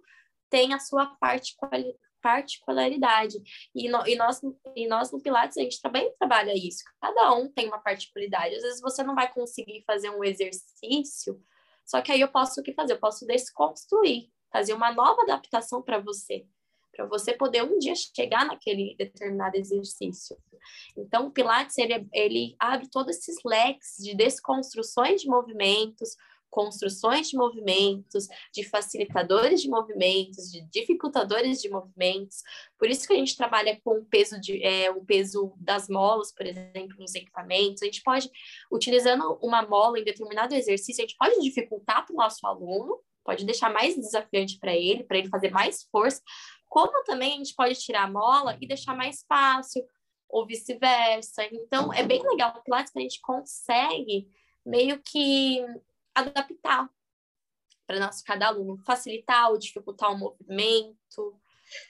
[0.50, 1.18] tem a sua
[2.22, 3.42] particularidade
[3.74, 4.42] e, no, e nós
[4.76, 6.84] e nós no Pilates a gente também trabalha isso.
[7.00, 8.56] Cada um tem uma particularidade.
[8.56, 11.42] Às vezes você não vai conseguir fazer um exercício,
[11.86, 12.94] só que aí eu posso o que fazer?
[12.94, 16.46] Eu posso desconstruir, fazer uma nova adaptação para você
[16.92, 20.38] para você poder um dia chegar naquele determinado exercício.
[20.96, 26.16] Então, o Pilates, ele, ele abre todos esses leques de desconstruções de movimentos,
[26.52, 32.44] construções de movimentos, de facilitadores de movimentos, de dificultadores de movimentos.
[32.78, 36.34] Por isso que a gente trabalha com o peso, de, é, o peso das molas,
[36.34, 37.82] por exemplo, nos equipamentos.
[37.82, 38.30] A gente pode,
[38.70, 43.46] utilizando uma mola em determinado exercício, a gente pode dificultar para o nosso aluno, pode
[43.46, 46.22] deixar mais desafiante para ele, para ele fazer mais força,
[46.72, 49.86] como também a gente pode tirar a mola e deixar mais fácil,
[50.30, 51.44] ou vice-versa.
[51.52, 54.32] Então, é bem legal o Pilates que a gente consegue
[54.66, 55.60] meio que
[56.16, 56.90] adaptar
[57.86, 61.38] para nosso cada aluno, facilitar ou dificultar o movimento.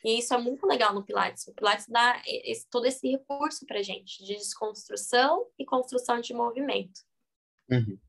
[0.04, 1.48] E isso é muito legal no Pilates.
[1.48, 7.02] O Pilates dá esse, todo esse recurso para gente de desconstrução e construção de movimento.
[7.70, 8.00] Uhum.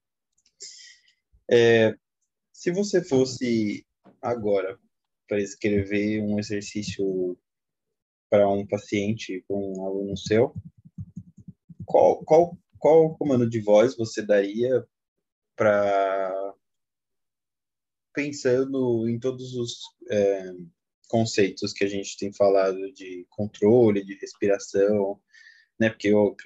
[1.51, 1.95] É,
[2.51, 3.87] se você fosse
[4.23, 4.81] agora
[5.33, 7.39] para escrever um exercício
[8.28, 10.55] para um paciente, para um aluno seu,
[11.87, 14.87] qual, qual, qual comando de voz você daria
[15.57, 16.55] para
[18.12, 19.78] pensando em todos os
[20.11, 20.53] é,
[21.09, 25.18] conceitos que a gente tem falado de controle, de respiração,
[25.80, 25.89] né?
[25.89, 26.37] Porque eu,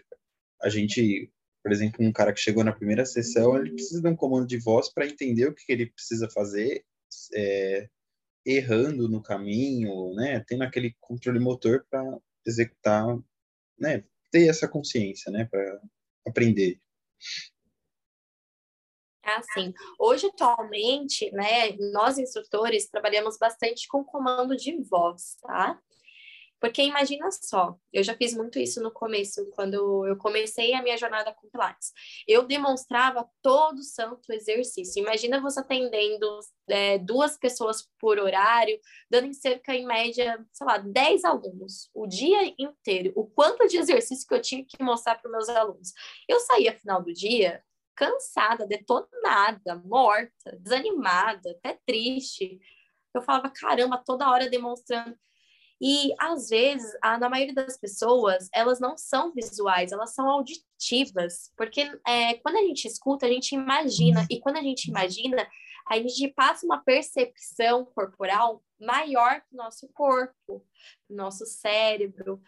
[0.62, 1.28] a gente,
[1.61, 4.59] por exemplo, um cara que chegou na primeira sessão, ele precisa de um comando de
[4.59, 6.84] voz para entender o que ele precisa fazer,
[7.34, 7.89] é,
[8.47, 10.44] errando no caminho, né?
[10.47, 12.03] Tendo aquele controle motor para
[12.47, 13.05] executar,
[13.78, 14.05] né?
[14.30, 15.44] Ter essa consciência, né?
[15.51, 15.80] Para
[16.26, 16.80] aprender.
[19.22, 25.80] Assim, hoje atualmente, né, nós instrutores trabalhamos bastante com comando de voz, tá?
[26.61, 30.96] Porque imagina só, eu já fiz muito isso no começo, quando eu comecei a minha
[30.96, 31.92] jornada com Pilates.
[32.26, 35.02] Eu demonstrava todo santo exercício.
[35.02, 38.78] Imagina você atendendo é, duas pessoas por horário,
[39.11, 43.12] dando em cerca, em média, sei lá, 10 alunos, o dia inteiro.
[43.14, 45.92] O quanto de exercício que eu tinha que mostrar para meus alunos.
[46.28, 47.62] Eu saía final do dia
[47.96, 52.61] cansada, detonada, morta, desanimada, até triste.
[53.14, 55.16] Eu falava, caramba, toda hora demonstrando.
[55.81, 61.53] E às vezes, a, na maioria das pessoas, elas não são visuais, elas são auditivas,
[61.57, 65.47] porque é, quando a gente escuta, a gente imagina, e quando a gente imagina,
[65.89, 70.64] a gente passa uma percepção corporal maior que o nosso corpo,
[71.09, 72.41] nosso cérebro.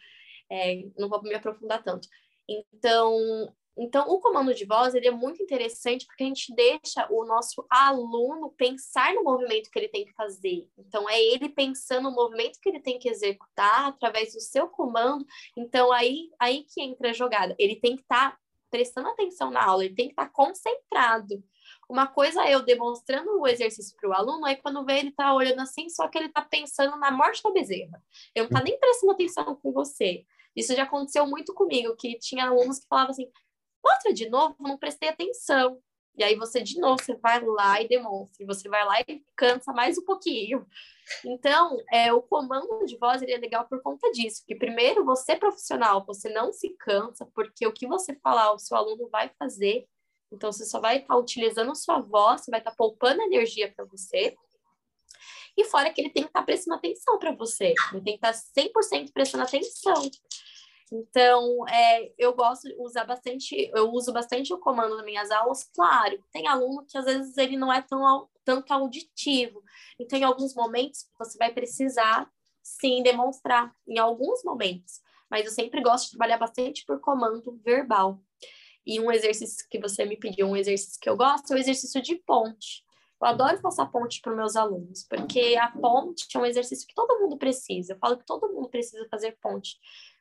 [0.50, 2.08] É, não vou me aprofundar tanto.
[2.48, 7.24] Então, então, o comando de voz ele é muito interessante porque a gente deixa o
[7.24, 10.68] nosso aluno pensar no movimento que ele tem que fazer.
[10.76, 15.24] Então, é ele pensando no movimento que ele tem que executar através do seu comando.
[15.56, 17.54] Então, aí, aí que entra a jogada.
[17.56, 21.42] Ele tem que estar tá prestando atenção na aula, ele tem que estar tá concentrado.
[21.88, 25.32] Uma coisa é eu demonstrando o exercício para o aluno, aí quando vê ele está
[25.32, 28.02] olhando assim, só que ele está pensando na morte da bezerra.
[28.34, 30.26] Ele não está nem prestando atenção com você.
[30.54, 33.30] Isso já aconteceu muito comigo, que tinha alunos que falavam assim,
[33.84, 35.80] Mostra de novo, não prestei atenção.
[36.18, 38.44] E aí você, de novo, você vai lá e demonstra.
[38.46, 40.66] Você vai lá e cansa mais um pouquinho.
[41.24, 44.42] Então, é, o comando de voz ele é legal por conta disso.
[44.44, 48.76] Que primeiro, você profissional, você não se cansa, porque o que você falar, o seu
[48.76, 49.86] aluno vai fazer.
[50.32, 53.72] Então, você só vai estar tá utilizando sua voz, você vai estar tá poupando energia
[53.72, 54.34] para você.
[55.56, 57.74] E fora que ele tem que estar tá prestando atenção para você.
[57.92, 60.02] Ele tem que estar 100% prestando atenção.
[60.92, 65.64] Então, é, eu gosto de usar bastante, eu uso bastante o comando nas minhas aulas.
[65.74, 69.62] Claro, tem aluno que às vezes ele não é tão tanto auditivo.
[70.00, 72.30] Então, em alguns momentos, você vai precisar
[72.62, 75.00] sim demonstrar, em alguns momentos.
[75.30, 78.20] Mas eu sempre gosto de trabalhar bastante por comando verbal.
[78.86, 82.00] E um exercício que você me pediu, um exercício que eu gosto, é o exercício
[82.00, 82.82] de ponte.
[83.20, 87.18] Eu adoro passar ponte para meus alunos, porque a ponte é um exercício que todo
[87.20, 87.92] mundo precisa.
[87.92, 89.76] Eu falo que todo mundo precisa fazer ponte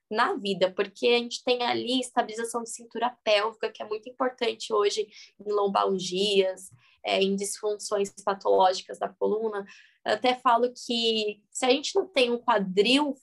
[0.09, 4.73] na vida, porque a gente tem ali estabilização de cintura pélvica, que é muito importante
[4.73, 5.07] hoje
[5.39, 6.71] em lombalgias,
[7.03, 9.65] é, em disfunções patológicas da coluna.
[10.05, 13.15] Eu até falo que se a gente não tem um quadril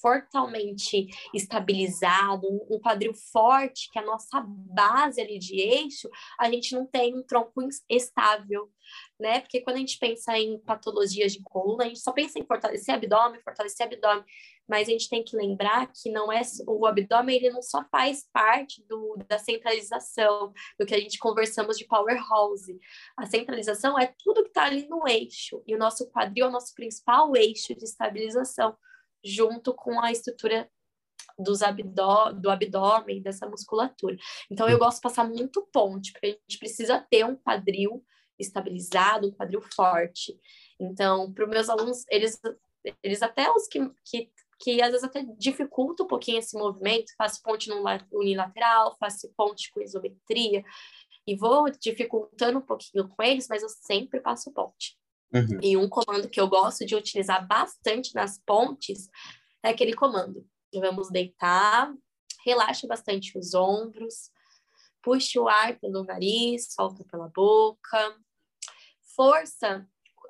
[0.00, 6.08] fortemente estabilizado, um quadril forte, que é a nossa base ali de eixo,
[6.38, 8.70] a gente não tem um tronco estável,
[9.18, 9.40] né?
[9.40, 12.94] Porque quando a gente pensa em patologias de coluna, a gente só pensa em fortalecer
[12.94, 14.24] abdômen, fortalecer abdômen
[14.68, 18.26] mas a gente tem que lembrar que não é o abdômen ele não só faz
[18.32, 22.78] parte do, da centralização do que a gente conversamos de powerhouse.
[23.16, 26.52] A centralização é tudo que está ali no eixo e o nosso quadril é o
[26.52, 28.76] nosso principal eixo de estabilização,
[29.24, 30.68] junto com a estrutura
[31.38, 34.16] dos abdó do abdômen, dessa musculatura.
[34.50, 38.04] Então eu gosto de passar muito ponte, porque a gente precisa ter um quadril
[38.38, 40.38] estabilizado, um quadril forte.
[40.78, 42.38] Então, para os meus alunos, eles
[43.02, 47.42] eles até os que, que que às vezes até dificulta um pouquinho esse movimento, faço
[47.42, 47.70] ponte
[48.12, 50.64] unilateral, faço ponte com isometria,
[51.26, 54.96] e vou dificultando um pouquinho com eles, mas eu sempre passo ponte.
[55.34, 55.58] Uhum.
[55.60, 59.08] E um comando que eu gosto de utilizar bastante nas pontes
[59.62, 60.46] é aquele comando.
[60.72, 61.92] Vamos deitar,
[62.44, 64.30] relaxa bastante os ombros,
[65.02, 68.16] puxa o ar pelo nariz, solta pela boca,
[69.16, 69.86] força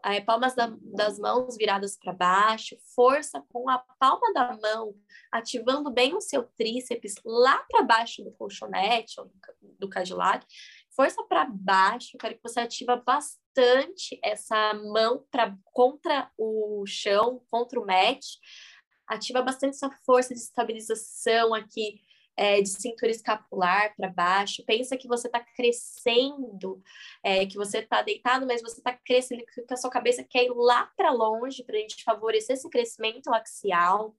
[0.07, 4.95] é, palmas da, das mãos viradas para baixo, força com a palma da mão,
[5.33, 9.29] ativando bem o seu tríceps lá para baixo do colchonete ou
[9.81, 10.47] do, cadillac,
[10.95, 17.81] força para baixo, quero que você ativa bastante essa mão pra, contra o chão, contra
[17.81, 18.25] o mat,
[19.09, 22.01] ativa bastante essa força de estabilização aqui
[22.37, 24.65] é, de cintura escapular para baixo.
[24.65, 26.83] Pensa que você está crescendo,
[27.23, 30.53] é, que você está deitado, mas você está crescendo, que a sua cabeça quer ir
[30.55, 34.15] lá para longe para a gente favorecer esse crescimento axial.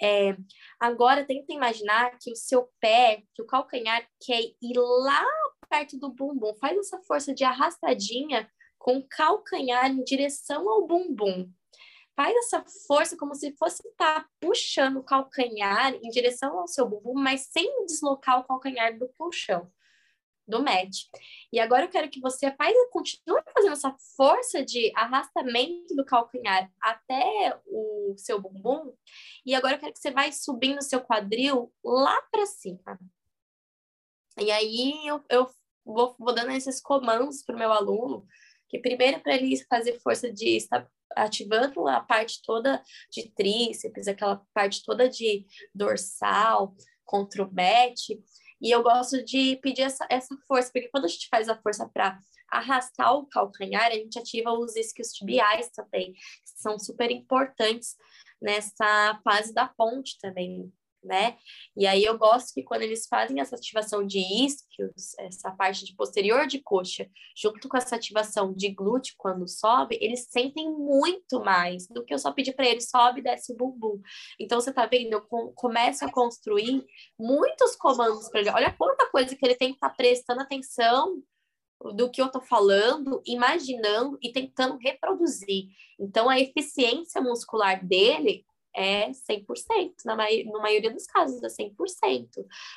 [0.00, 0.36] É,
[0.78, 5.24] agora, tenta imaginar que o seu pé, que o calcanhar quer ir lá
[5.68, 6.54] perto do bumbum.
[6.56, 11.50] Faz essa força de arrastadinha com o calcanhar em direção ao bumbum.
[12.16, 16.88] Faz essa força como se fosse estar tá puxando o calcanhar em direção ao seu
[16.88, 19.70] bumbum, mas sem deslocar o calcanhar do colchão,
[20.48, 20.90] do mat.
[21.52, 26.72] E agora eu quero que você faz, continue fazendo essa força de arrastamento do calcanhar
[26.80, 28.94] até o seu bumbum.
[29.44, 32.98] E agora eu quero que você vai subindo o seu quadril lá para cima.
[34.40, 35.50] E aí eu, eu
[35.84, 38.26] vou, vou dando esses comandos para o meu aluno,
[38.68, 44.42] que primeiro para ele fazer força de estar ativando a parte toda de tríceps, aquela
[44.52, 46.74] parte toda de dorsal,
[47.50, 48.20] bet.
[48.60, 51.88] E eu gosto de pedir essa, essa força, porque quando a gente faz a força
[51.88, 52.18] para
[52.50, 57.96] arrastar o calcanhar, a gente ativa os isquios tibiais também, que são super importantes
[58.40, 60.72] nessa fase da ponte também
[61.06, 61.36] né?
[61.76, 65.94] E aí eu gosto que quando eles fazem essa ativação de isquios, essa parte de
[65.94, 71.86] posterior de coxa, junto com essa ativação de glúteo quando sobe, eles sentem muito mais
[71.88, 74.00] do que eu só pedir para eles sobe e desce o bumbum.
[74.38, 75.22] Então você tá vendo, eu
[75.54, 76.84] começo a construir
[77.18, 78.50] muitos comandos para ele.
[78.50, 81.22] Olha quanta coisa que ele tem que estar tá prestando atenção
[81.94, 85.66] do que eu tô falando, imaginando e tentando reproduzir.
[85.98, 88.44] Então a eficiência muscular dele
[88.76, 92.28] é 100%, na, na maioria dos casos é 100%.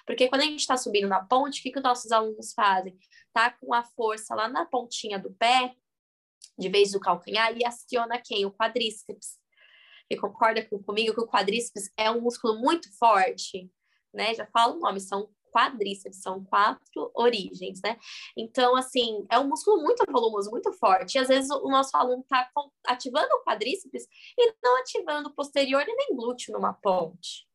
[0.06, 2.98] Porque quando a gente está subindo na ponte, o que, que os nossos alunos fazem?
[3.34, 5.76] Tá com a força lá na pontinha do pé,
[6.58, 8.46] de vez do calcanhar, e aciona quem?
[8.46, 9.38] O quadríceps.
[10.10, 13.70] E concorda comigo que o quadríceps é um músculo muito forte,
[14.14, 14.34] né?
[14.34, 17.98] Já falo o nome, são quadríceps, são quatro origens, né?
[18.38, 21.16] Então, assim, é um músculo muito volumoso, muito forte.
[21.16, 22.50] E às vezes o nosso aluno está
[22.88, 27.48] ativando o quadríceps e não ativando o posterior e nem glúteo numa ponte.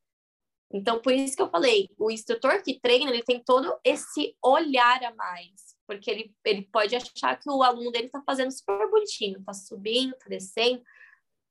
[0.72, 5.04] Então, por isso que eu falei, o instrutor que treina, ele tem todo esse olhar
[5.04, 9.38] a mais, porque ele, ele pode achar que o aluno dele está fazendo super bonitinho,
[9.38, 10.82] está subindo, está descendo,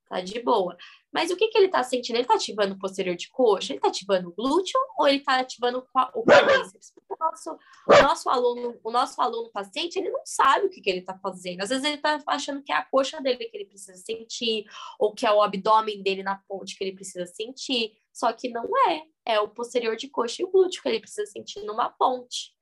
[0.09, 0.75] tá de boa.
[1.13, 2.15] Mas o que, que ele está sentindo?
[2.15, 3.71] Ele está ativando o posterior de coxa?
[3.71, 5.85] Ele está ativando o glúteo ou ele está ativando
[6.15, 6.93] o quadríceps?
[7.07, 7.51] O nosso,
[7.87, 11.15] o nosso aluno, o nosso aluno paciente, ele não sabe o que, que ele está
[11.19, 11.61] fazendo.
[11.61, 14.65] Às vezes ele está achando que é a coxa dele que ele precisa sentir,
[14.97, 17.93] ou que é o abdômen dele na ponte que ele precisa sentir.
[18.11, 19.03] Só que não é.
[19.25, 22.53] É o posterior de coxa e o glúteo que ele precisa sentir numa ponte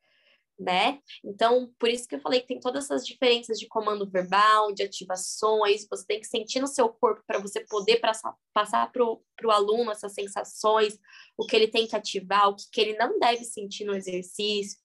[0.59, 0.99] né?
[1.23, 4.83] Então, por isso que eu falei que tem todas essas diferenças de comando verbal, de
[4.83, 9.91] ativações, você tem que sentir no seu corpo para você poder passar, para o aluno
[9.91, 10.99] essas sensações,
[11.37, 14.79] o que ele tem que ativar, o que, que ele não deve sentir no exercício.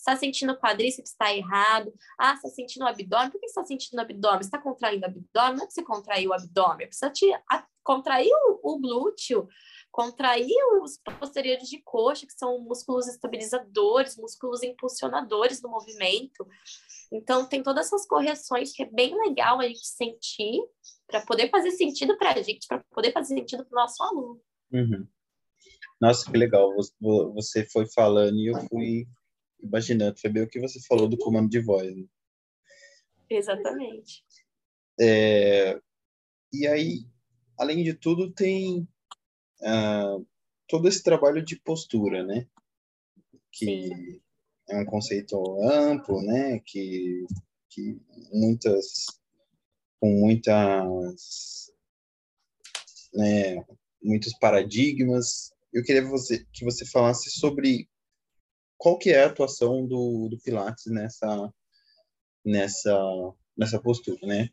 [0.00, 1.92] Está sentindo o quadríceps, está errado.
[2.18, 3.30] Ah, está sentindo o abdômen.
[3.30, 4.40] Por que está sentindo o abdômen?
[4.40, 5.56] está contraindo o abdômen?
[5.56, 9.46] Não é que você contraiu o abdômen, precisa te, a, contrair o, o glúteo,
[9.92, 16.48] contrair os posteriores de coxa, que são músculos estabilizadores, músculos impulsionadores do movimento.
[17.12, 20.62] Então, tem todas essas correções que é bem legal a gente sentir
[21.06, 24.40] para poder fazer sentido para a gente, para poder fazer sentido para o nosso aluno.
[24.72, 25.06] Uhum.
[26.00, 26.74] Nossa, que legal.
[27.34, 29.06] Você foi falando e eu fui
[29.62, 30.18] imaginando.
[30.18, 31.94] Foi bem o que você falou do comando de voz.
[31.94, 32.04] Né?
[33.28, 34.24] Exatamente.
[35.00, 35.80] É...
[36.52, 37.06] E aí,
[37.58, 38.88] além de tudo, tem
[39.60, 40.26] uh,
[40.70, 42.46] todo esse trabalho de postura, né?
[43.52, 44.20] Que Sim.
[44.68, 46.60] é um conceito amplo, né?
[46.60, 47.26] Que,
[47.68, 48.00] que
[48.32, 49.06] muitas,
[50.00, 51.72] com muitas,
[53.12, 53.64] né?
[54.02, 55.52] Muitos paradigmas.
[55.72, 57.89] Eu queria você, que você falasse sobre
[58.80, 61.52] qual que é a atuação do, do Pilates nessa,
[62.42, 62.98] nessa,
[63.54, 64.48] nessa postura, né?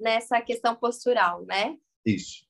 [0.00, 1.76] Nessa questão postural, né?
[2.04, 2.48] Isso.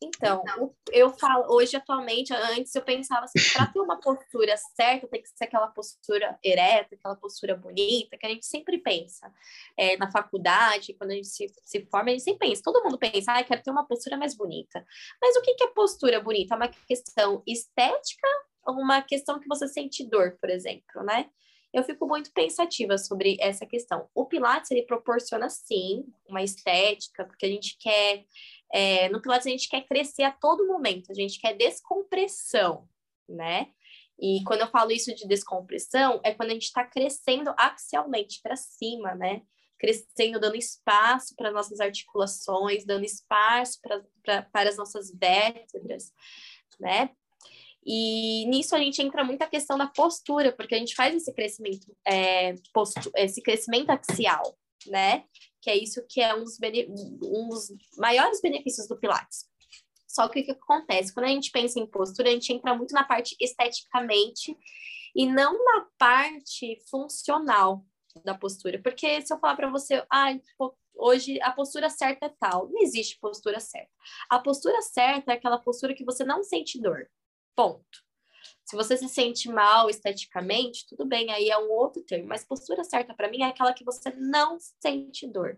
[0.00, 0.44] Então,
[0.92, 5.28] eu falo, hoje, atualmente, antes eu pensava assim, para ter uma postura certa, tem que
[5.28, 9.32] ser aquela postura ereta, aquela postura bonita, que a gente sempre pensa.
[9.76, 12.96] É, na faculdade, quando a gente se, se forma, a gente sempre pensa, todo mundo
[12.96, 14.86] pensa, ah, quero ter uma postura mais bonita.
[15.20, 16.54] Mas o que, que é postura bonita?
[16.54, 18.28] É uma questão estética
[18.64, 21.28] ou uma questão que você sente dor, por exemplo, né?
[21.72, 24.08] eu fico muito pensativa sobre essa questão.
[24.14, 28.24] O Pilates, ele proporciona, sim, uma estética, porque a gente quer
[28.72, 32.88] é, no Pilates a gente quer crescer a todo momento, a gente quer descompressão,
[33.28, 33.68] né?
[34.20, 38.56] E quando eu falo isso de descompressão, é quando a gente está crescendo axialmente para
[38.56, 39.42] cima, né?
[39.78, 46.12] Crescendo, dando espaço para nossas articulações, dando espaço pra, pra, para as nossas vértebras.
[46.80, 47.10] né?
[47.84, 51.32] E nisso a gente entra muito a questão da postura, porque a gente faz esse
[51.32, 55.24] crescimento, é, postu, esse crescimento axial, né?
[55.60, 56.58] Que é isso que é um dos,
[57.22, 59.48] um dos maiores benefícios do Pilates.
[60.06, 61.12] Só que o que acontece?
[61.12, 64.56] Quando a gente pensa em postura, a gente entra muito na parte esteticamente
[65.14, 67.84] e não na parte funcional
[68.24, 68.80] da postura.
[68.82, 70.28] Porque se eu falar para você, ah,
[70.94, 73.90] hoje a postura certa é tal, não existe postura certa.
[74.30, 77.08] A postura certa é aquela postura que você não sente dor.
[77.54, 78.07] Ponto.
[78.68, 82.84] Se você se sente mal esteticamente, tudo bem, aí é um outro termo, mas postura
[82.84, 85.56] certa para mim é aquela que você não sente dor.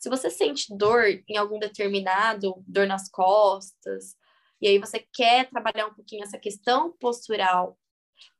[0.00, 4.16] Se você sente dor em algum determinado, dor nas costas,
[4.60, 7.78] e aí você quer trabalhar um pouquinho essa questão postural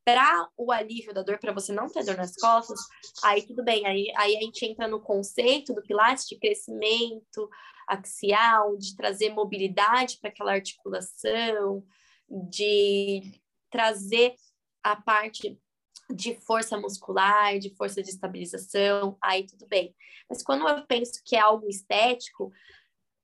[0.04, 2.80] para o alívio da dor, para você não ter dor nas costas,
[3.22, 7.48] aí tudo bem, aí, aí a gente entra no conceito do Pilates de crescimento
[7.86, 11.84] axial, de trazer mobilidade para aquela articulação,
[12.28, 13.40] de
[13.70, 14.34] trazer
[14.82, 15.58] a parte
[16.14, 19.94] de força muscular, de força de estabilização, aí tudo bem.
[20.28, 22.52] Mas quando eu penso que é algo estético,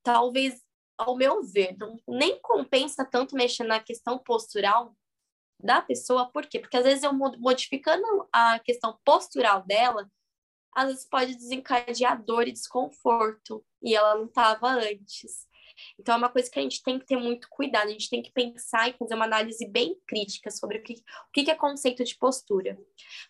[0.03, 0.63] talvez,
[0.97, 4.97] ao meu ver, não, nem compensa tanto mexer na questão postural
[5.63, 6.61] da pessoa, por quê?
[6.61, 10.09] Porque às vezes eu modificando a questão postural dela,
[10.75, 15.47] às vezes pode desencadear dor e desconforto, e ela não estava antes.
[15.99, 18.23] Então, é uma coisa que a gente tem que ter muito cuidado, a gente tem
[18.23, 22.05] que pensar e fazer uma análise bem crítica sobre o que, o que é conceito
[22.05, 22.79] de postura.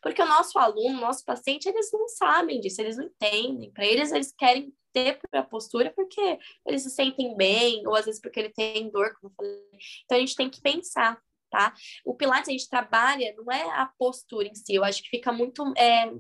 [0.03, 3.73] Porque o nosso aluno, o nosso paciente, eles não sabem disso, eles não entendem.
[3.73, 8.21] Para eles, eles querem ter a postura porque eles se sentem bem, ou às vezes
[8.21, 9.81] porque ele tem dor, como eu falei.
[10.05, 11.21] Então, a gente tem que pensar.
[11.51, 11.73] Tá?
[12.05, 15.33] O Pilates a gente trabalha, não é a postura em si, eu acho que fica
[15.33, 16.13] muito, é,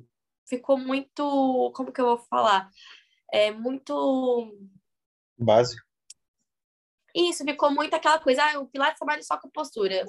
[0.48, 2.70] ficou muito, como que eu vou falar?
[3.32, 4.56] É muito
[5.36, 5.85] básico.
[7.16, 10.04] Isso, ficou muito aquela coisa, ah, o Pilates trabalha só com postura.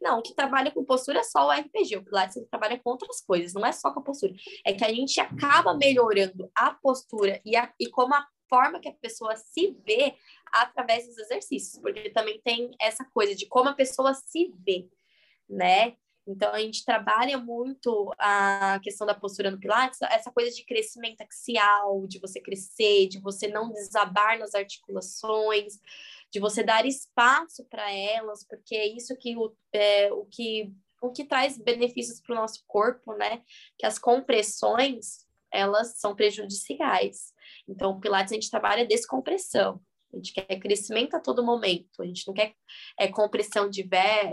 [0.00, 1.96] Não, o que trabalha com postura é só o RPG.
[1.96, 4.32] O Pilates trabalha com outras coisas, não é só com a postura.
[4.64, 8.88] É que a gente acaba melhorando a postura e, a, e como a forma que
[8.88, 10.14] a pessoa se vê
[10.50, 14.88] através dos exercícios, porque também tem essa coisa de como a pessoa se vê,
[15.48, 15.96] né?
[16.26, 21.20] Então, a gente trabalha muito a questão da postura no Pilates, essa coisa de crescimento
[21.20, 25.80] axial, de você crescer, de você não desabar nas articulações,
[26.32, 31.12] de você dar espaço para elas, porque é isso que o, é, o que o
[31.12, 33.42] que traz benefícios para o nosso corpo, né?
[33.78, 37.32] Que as compressões elas são prejudiciais.
[37.68, 39.80] Então, o Pilates a gente trabalha descompressão.
[40.12, 42.02] A gente quer crescimento a todo momento.
[42.02, 42.54] A gente não quer
[42.98, 43.88] é, compressão de,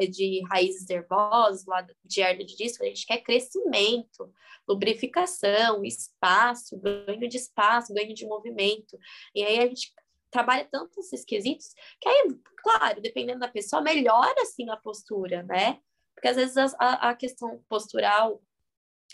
[0.10, 1.66] de raízes nervosas,
[2.04, 2.84] de hernia de disco.
[2.84, 4.32] A gente quer crescimento,
[4.68, 8.98] lubrificação, espaço, ganho de espaço, ganho de movimento.
[9.36, 9.94] E aí a gente
[10.32, 15.80] trabalha tanto esses quesitos que aí, claro, dependendo da pessoa, melhora assim a postura, né?
[16.16, 18.42] Porque às vezes a, a questão postural,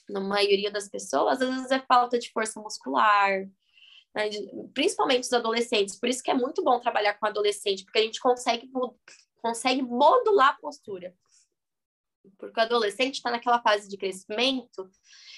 [0.09, 3.47] na maioria das pessoas, às vezes é falta de força muscular,
[4.15, 4.29] né,
[4.73, 5.99] principalmente os adolescentes.
[5.99, 8.69] Por isso que é muito bom trabalhar com adolescente, porque a gente consegue,
[9.41, 11.15] consegue modular a postura.
[12.37, 14.89] Porque o adolescente está naquela fase de crescimento,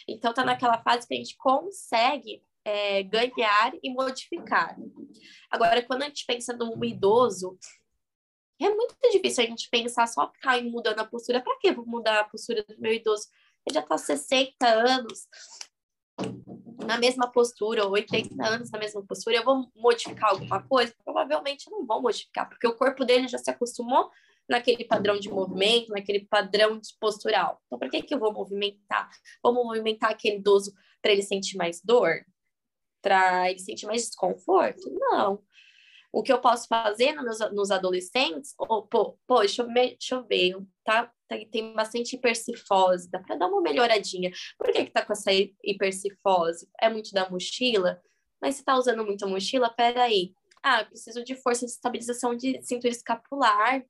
[0.08, 4.76] então está naquela fase que a gente consegue é, ganhar e modificar.
[5.50, 7.58] Agora, quando a gente pensa num idoso,
[8.60, 11.42] é muito difícil a gente pensar só ficar mudando a postura.
[11.42, 13.28] Para que vou mudar a postura do meu idoso?
[13.66, 15.28] Ele já está 60 anos,
[16.92, 20.94] na mesma postura, ou 80 anos na mesma postura, eu vou modificar alguma coisa?
[21.06, 24.12] Provavelmente não vou modificar, porque o corpo dele já se acostumou
[24.50, 27.62] naquele padrão de movimento, naquele padrão de postural.
[27.66, 29.10] Então, para que, que eu vou movimentar?
[29.42, 32.26] Vamos movimentar aquele idoso para ele sentir mais dor?
[33.02, 34.90] Para ele sentir mais desconforto?
[34.92, 35.42] Não.
[36.12, 40.58] O que eu posso fazer nos, nos adolescentes, oh, pô, pô, eu, deixa eu ver,
[40.84, 41.10] tá?
[41.52, 44.32] Tem bastante hipercifose, dá para dar uma melhoradinha.
[44.58, 45.32] Por que que tá com essa
[45.64, 46.68] hipercifose?
[46.80, 48.02] É muito da mochila?
[48.42, 50.34] Mas se tá usando muito a mochila, peraí.
[50.64, 53.84] Ah, eu preciso de força de estabilização de cintura escapular.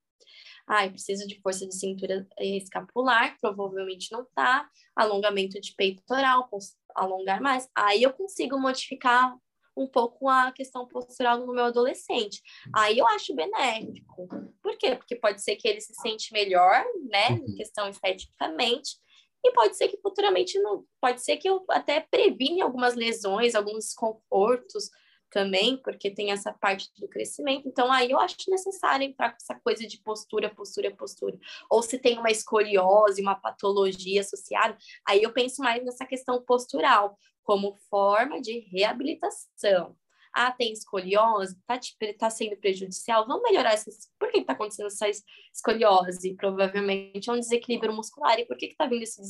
[0.68, 4.70] Ah, eu preciso de força de cintura escapular, provavelmente não tá.
[4.96, 6.50] Alongamento de peitoral,
[6.96, 7.70] alongar mais.
[7.76, 9.36] Aí eu consigo modificar
[9.76, 12.42] um pouco a questão postural no meu adolescente.
[12.76, 14.28] Aí eu acho benéfico.
[14.62, 14.96] Por quê?
[14.96, 17.56] Porque pode ser que ele se sente melhor, né, em uhum.
[17.56, 18.98] questão esteticamente,
[19.44, 23.86] e pode ser que futuramente não, pode ser que eu até previne algumas lesões, alguns
[23.86, 24.90] desconfortos
[25.32, 27.68] também, porque tem essa parte do crescimento.
[27.68, 31.40] Então aí eu acho necessário entrar com essa coisa de postura, postura, postura.
[31.70, 34.78] Ou se tem uma escoliose, uma patologia associada,
[35.08, 39.96] aí eu penso mais nessa questão postural, como forma de reabilitação.
[40.34, 41.78] Ah, tem escoliose, tá,
[42.18, 44.10] tá sendo prejudicial, vamos melhorar essas.
[44.18, 45.10] Por que está acontecendo essa
[45.54, 46.36] escoliose?
[46.36, 48.40] Provavelmente é um desequilíbrio muscular.
[48.40, 49.22] E por que está vindo esse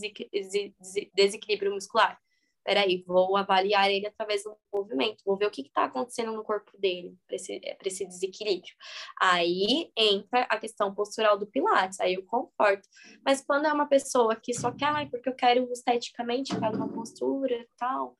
[1.15, 2.19] desequilíbrio muscular?
[2.63, 6.71] Peraí, vou avaliar ele através do movimento, vou ver o que está acontecendo no corpo
[6.77, 8.73] dele para esse, esse desequilíbrio.
[9.19, 12.87] Aí entra a questão postural do Pilates, aí eu conforto.
[13.25, 16.89] Mas quando é uma pessoa que só quer, ah, porque eu quero esteticamente, quero uma
[16.89, 18.15] postura e tal,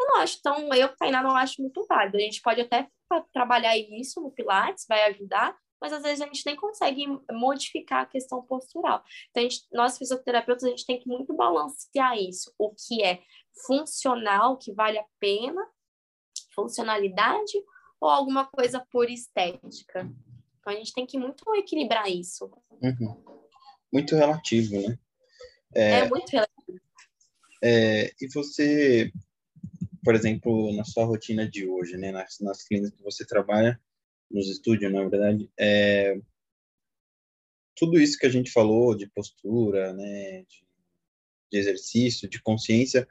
[0.00, 2.16] eu não acho tão, eu, Tainá, não acho muito válido.
[2.16, 2.88] A gente pode até
[3.32, 8.06] trabalhar isso no Pilates, vai ajudar, mas às vezes a gente nem consegue modificar a
[8.06, 9.02] questão postural.
[9.30, 13.20] Então, gente, nós fisioterapeutas, a gente tem que muito balancear isso, o que é
[13.66, 15.60] funcional, que vale a pena,
[16.54, 17.52] funcionalidade,
[18.00, 20.08] ou alguma coisa por estética.
[20.60, 22.48] Então, a gente tem que muito equilibrar isso.
[22.80, 23.24] Uhum.
[23.92, 24.96] Muito relativo, né?
[25.74, 26.80] É, é muito relativo.
[27.60, 29.12] É, e você,
[30.04, 33.80] por exemplo, na sua rotina de hoje, né, nas, nas clínicas que você trabalha,
[34.32, 36.18] nos estúdios, na verdade, é,
[37.76, 40.64] tudo isso que a gente falou de postura, né, de,
[41.50, 43.06] de exercício, de consciência,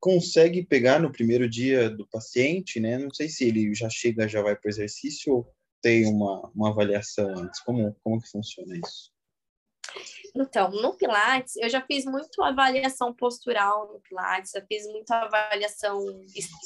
[0.00, 2.98] consegue pegar no primeiro dia do paciente, né?
[2.98, 6.70] Não sei se ele já chega, já vai para o exercício ou tem uma, uma
[6.70, 7.60] avaliação antes.
[7.60, 9.12] Como, como que funciona isso?
[10.34, 15.98] Então, no Pilates, eu já fiz muito avaliação postural no Pilates, eu fiz muita avaliação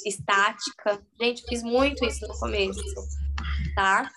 [0.05, 1.01] estática.
[1.19, 2.83] Gente, fiz muito isso no começo,
[3.75, 4.11] tá?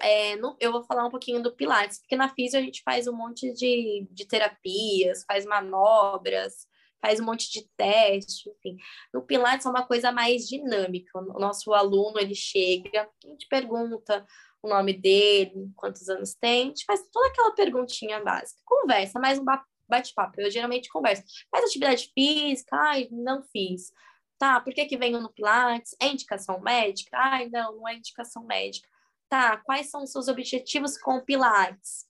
[0.00, 3.06] É, no, eu vou falar um pouquinho do Pilates, porque na física a gente faz
[3.06, 6.66] um monte de, de terapias, faz manobras,
[7.00, 8.76] faz um monte de teste, enfim.
[9.12, 11.18] No Pilates é uma coisa mais dinâmica.
[11.18, 14.24] O nosso aluno, ele chega, a gente pergunta
[14.62, 18.60] o nome dele, quantos anos tem, a gente faz toda aquela perguntinha básica.
[18.64, 19.44] Conversa, mais um
[19.88, 20.40] bate-papo.
[20.40, 21.24] Eu geralmente converso.
[21.50, 22.76] Faz atividade física?
[22.76, 23.92] Ai, não fiz.
[24.38, 25.94] Tá, por que que venho no Pilates?
[26.00, 27.16] É indicação médica?
[27.16, 28.88] Ai, não, não é indicação médica.
[29.28, 32.06] Tá, quais são os seus objetivos com o Pilates?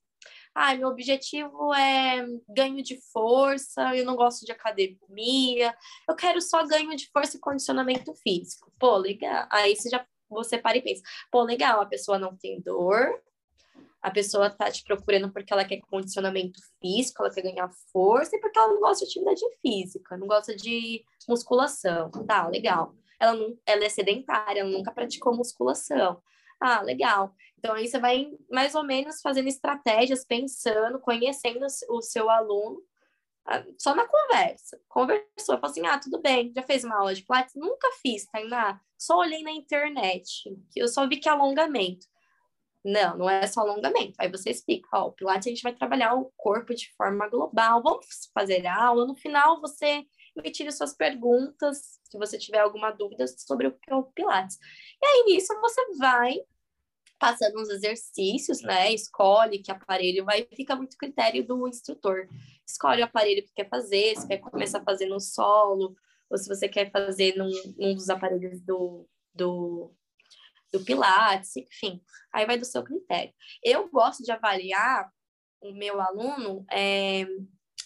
[0.54, 5.74] ah, meu objetivo é ganho de força, eu não gosto de academia,
[6.08, 8.70] eu quero só ganho de força e condicionamento físico.
[8.78, 9.46] Pô, legal.
[9.50, 13.20] Aí você já você para e pensa, pô, legal, a pessoa não tem dor,
[14.02, 18.40] a pessoa tá te procurando porque ela quer condicionamento físico, ela quer ganhar força e
[18.40, 22.10] porque ela não gosta de atividade física, não gosta de musculação.
[22.26, 22.94] Tá, legal.
[23.20, 26.20] Ela, não, ela é sedentária, ela nunca praticou musculação.
[26.60, 27.34] Ah, legal.
[27.56, 32.82] Então, aí você vai mais ou menos fazendo estratégias, pensando, conhecendo o seu aluno,
[33.78, 34.80] só na conversa.
[34.88, 37.54] Conversou, falou assim: ah, tudo bem, já fez uma aula de Pilates?
[37.54, 38.80] Nunca fiz, Tainá.
[38.98, 42.06] Só olhei na internet, que eu só vi que é alongamento.
[42.84, 44.14] Não, não é só alongamento.
[44.18, 47.82] Aí você explica, ó, o Pilates a gente vai trabalhar o corpo de forma global,
[47.82, 49.06] vamos fazer a aula.
[49.06, 50.04] No final, você
[50.36, 54.58] me tire suas perguntas, se você tiver alguma dúvida sobre o que é o Pilates.
[55.00, 56.36] E aí, nisso, você vai
[57.22, 58.92] passando uns exercícios, né?
[58.92, 62.26] Escolhe que aparelho vai, fica muito critério do instrutor.
[62.72, 65.94] Escolhe o aparelho que quer fazer, se quer começar a fazer no solo,
[66.30, 69.94] ou se você quer fazer num, num dos aparelhos do, do,
[70.72, 72.02] do Pilates, enfim,
[72.32, 73.30] aí vai do seu critério.
[73.62, 75.12] Eu gosto de avaliar
[75.60, 77.26] o meu aluno é,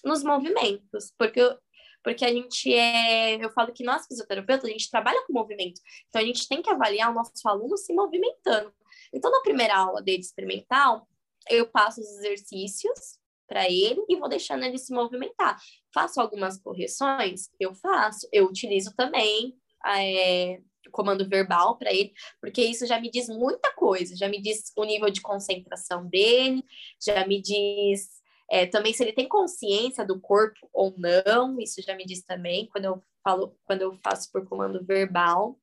[0.04, 1.58] nos movimentos, porque eu,
[2.04, 6.22] porque a gente é, eu falo que nós fisioterapeutas, a gente trabalha com movimento, então
[6.22, 8.72] a gente tem que avaliar o nosso aluno se movimentando.
[9.12, 11.08] Então, na primeira aula dele experimental,
[11.50, 15.58] eu passo os exercícios para ele e vou deixando ele se movimentar.
[15.92, 17.48] Faço algumas correções?
[17.58, 18.28] Eu faço.
[18.32, 19.54] Eu utilizo também
[19.86, 24.16] é, comando verbal para ele, porque isso já me diz muita coisa.
[24.16, 26.64] Já me diz o nível de concentração dele,
[27.00, 28.16] já me diz
[28.50, 31.58] é, também se ele tem consciência do corpo ou não.
[31.60, 35.58] Isso já me diz também quando eu falo, quando eu faço por comando verbal.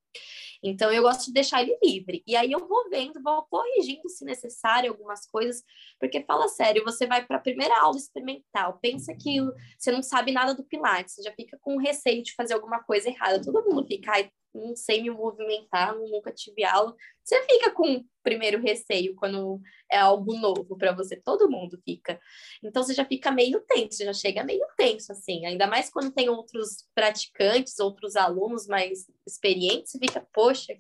[0.64, 2.24] Então, eu gosto de deixar ele livre.
[2.26, 5.64] E aí eu vou vendo, vou corrigindo se necessário algumas coisas,
[6.00, 9.40] porque fala sério, você vai para a primeira aula experimental, pensa que
[9.78, 13.10] você não sabe nada do Pilates, você já fica com receio de fazer alguma coisa
[13.10, 13.42] errada.
[13.42, 16.96] Todo mundo fica, ai, não sei me movimentar, nunca tive aula.
[17.24, 22.20] Você fica com primeiro receio quando é algo novo para você, todo mundo fica.
[22.64, 26.30] Então você já fica meio tenso, já chega meio tenso assim, ainda mais quando tem
[26.30, 30.74] outros praticantes, outros alunos mais experientes, você fica, poxa,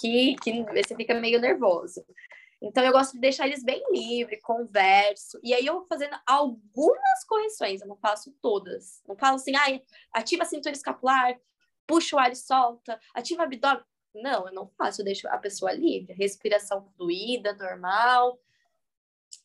[0.00, 2.04] que, que você fica meio nervoso.
[2.62, 7.24] Então eu gosto de deixar eles bem livre, converso, e aí eu vou fazendo algumas
[7.26, 9.02] correções, eu não faço todas.
[9.06, 9.80] Não falo assim, ah,
[10.12, 11.36] ativa a cintura escapular,
[11.86, 13.84] puxa o ar e solta, ativa o abdômen.
[14.14, 18.38] Não, eu não faço, eu deixo a pessoa livre, respiração fluida, normal.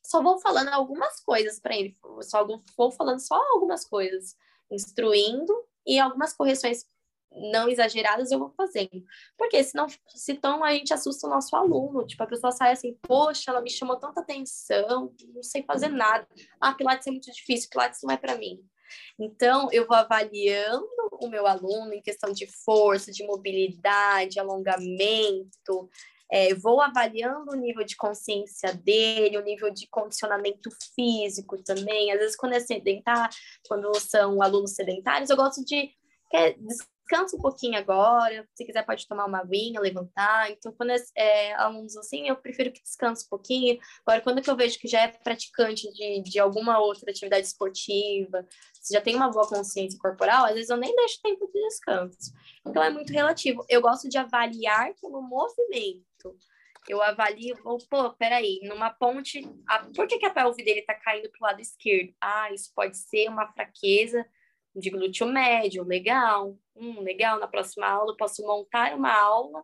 [0.06, 4.36] Só vou falando algumas coisas para ele, só vou falando só algumas coisas,
[4.70, 5.54] instruindo
[5.86, 6.86] e algumas correções
[7.32, 9.04] não exageradas, eu vou fazendo.
[9.38, 12.06] Porque senão, senão a gente assusta o nosso aluno.
[12.06, 16.28] Tipo, a pessoa sai assim, poxa, ela me chamou tanta atenção, não sei fazer nada.
[16.60, 18.64] Ah, Pilates é muito difícil, Pilates não é para mim.
[19.20, 20.88] Então, eu vou avaliando
[21.20, 25.90] o meu aluno em questão de força, de mobilidade, alongamento,
[26.30, 32.12] é, vou avaliando o nível de consciência dele, o nível de condicionamento físico também.
[32.12, 33.30] Às vezes, quando é sedentar,
[33.68, 35.90] quando são alunos sedentários, eu gosto de
[36.30, 36.58] quer,
[37.08, 40.52] descansa um pouquinho agora, se quiser pode tomar uma aguinha, levantar.
[40.52, 43.80] Então, quando é, alunos assim, eu prefiro que descanse um pouquinho.
[44.06, 48.94] Agora, quando eu vejo que já é praticante de, de alguma outra atividade esportiva, se
[48.94, 52.34] já tem uma boa consciência corporal, às vezes eu nem deixo tempo de descanso.
[52.66, 53.66] Então, é muito relativo.
[53.70, 56.38] Eu gosto de avaliar pelo movimento.
[56.88, 60.94] Eu avalio, oh, pô, peraí, numa ponte, a, por que, que a pelve dele tá
[60.94, 62.14] caindo pro lado esquerdo?
[62.22, 64.26] Ah, isso pode ser uma fraqueza
[64.80, 66.58] de glúteo médio, legal.
[66.76, 69.64] Hum, legal, na próxima aula eu posso montar uma aula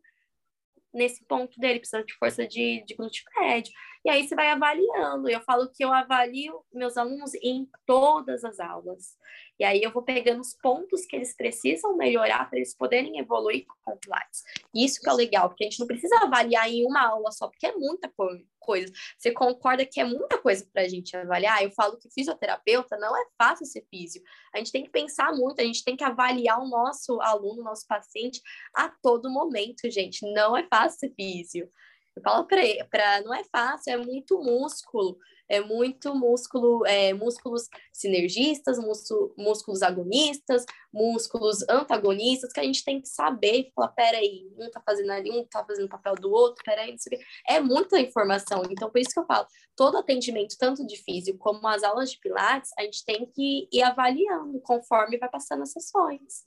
[0.93, 3.73] nesse ponto dele, precisa de força de, de glúteo médio.
[4.05, 5.29] E aí você vai avaliando.
[5.29, 9.17] Eu falo que eu avalio meus alunos em todas as aulas.
[9.63, 13.65] E aí eu vou pegando os pontos que eles precisam melhorar para eles poderem evoluir
[13.85, 14.43] com o Pilates.
[14.75, 17.67] Isso que é legal, porque a gente não precisa avaliar em uma aula só, porque
[17.67, 18.11] é muita
[18.59, 18.91] coisa.
[19.17, 21.63] Você concorda que é muita coisa para a gente avaliar?
[21.63, 24.21] Eu falo que fisioterapeuta não é fácil ser físio.
[24.53, 27.63] A gente tem que pensar muito, a gente tem que avaliar o nosso aluno, o
[27.63, 28.41] nosso paciente
[28.75, 30.29] a todo momento, gente.
[30.33, 31.69] Não é fácil ser físio.
[32.15, 35.17] Eu falo para não é fácil, é muito músculo,
[35.49, 43.01] é muito músculo, é, músculos sinergistas, músculo, músculos agonistas, músculos antagonistas, que a gente tem
[43.01, 46.31] que saber e falar, peraí, um tá fazendo ali, um tá fazendo o papel do
[46.31, 47.25] outro, peraí, não sei o quê.
[47.47, 51.67] É muita informação, então por isso que eu falo, todo atendimento, tanto de físico como
[51.67, 56.45] as aulas de pilates, a gente tem que ir avaliando conforme vai passando as sessões.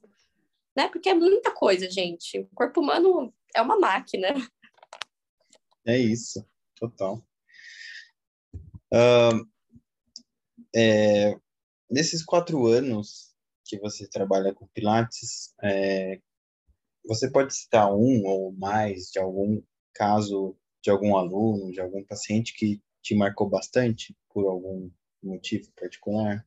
[0.77, 0.89] Né?
[0.89, 2.39] Porque é muita coisa, gente.
[2.41, 4.29] O corpo humano é uma máquina.
[5.87, 7.24] É isso, total.
[8.93, 9.47] Uh,
[10.74, 11.39] é,
[11.89, 13.34] nesses quatro anos
[13.64, 16.20] que você trabalha com Pilates, é,
[17.07, 19.62] você pode citar um ou mais de algum
[19.95, 24.91] caso de algum aluno, de algum paciente que te marcou bastante por algum
[25.22, 26.45] motivo particular?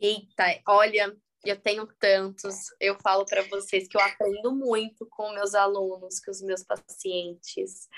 [0.00, 2.54] Eita, olha, eu tenho tantos.
[2.80, 7.88] Eu falo para vocês que eu aprendo muito com meus alunos, com os meus pacientes.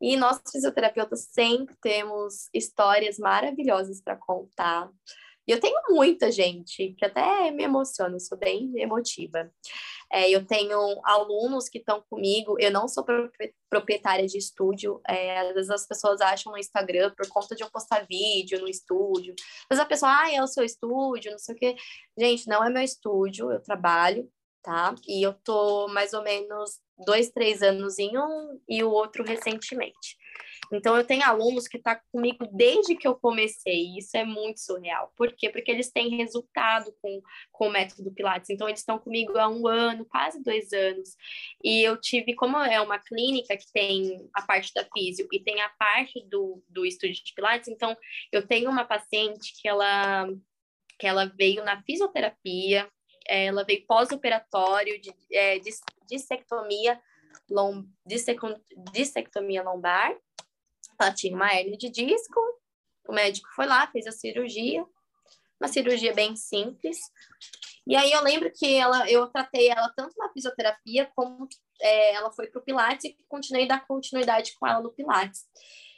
[0.00, 4.90] E nós fisioterapeutas sempre temos histórias maravilhosas para contar.
[5.48, 9.50] E eu tenho muita gente que até me emociona, sou bem emotiva.
[10.12, 13.04] É, eu tenho alunos que estão comigo, eu não sou
[13.70, 17.70] proprietária de estúdio, é, às vezes as pessoas acham no Instagram por conta de eu
[17.70, 19.34] postar vídeo no estúdio,
[19.70, 21.76] mas a pessoa, ah, é o seu estúdio, não sei o quê.
[22.18, 24.30] Gente, não é meu estúdio, eu trabalho,
[24.62, 24.94] tá?
[25.06, 30.17] E eu tô mais ou menos dois, três anos em um e o outro recentemente.
[30.72, 34.60] Então, eu tenho alunos que estão tá comigo desde que eu comecei, isso é muito
[34.60, 35.12] surreal.
[35.16, 35.48] Por quê?
[35.48, 38.50] Porque eles têm resultado com, com o método Pilates.
[38.50, 41.16] Então, eles estão comigo há um ano, quase dois anos.
[41.62, 45.60] E eu tive, como é uma clínica que tem a parte da físio e tem
[45.60, 47.96] a parte do, do estúdio de Pilates, então,
[48.30, 50.28] eu tenho uma paciente que ela,
[50.98, 52.88] que ela veio na fisioterapia,
[53.26, 55.70] ela veio pós-operatório de, é, de
[56.08, 57.00] dissectomia,
[57.50, 57.84] lom,
[58.92, 60.16] dissectomia lombar,
[61.00, 62.40] ela tinha uma hernia de disco,
[63.08, 64.84] o médico foi lá, fez a cirurgia,
[65.60, 66.98] uma cirurgia bem simples.
[67.86, 71.48] E aí eu lembro que ela, eu tratei ela tanto na fisioterapia como
[71.80, 75.46] é, ela foi para o Pilates e continuei dar continuidade com ela no Pilates.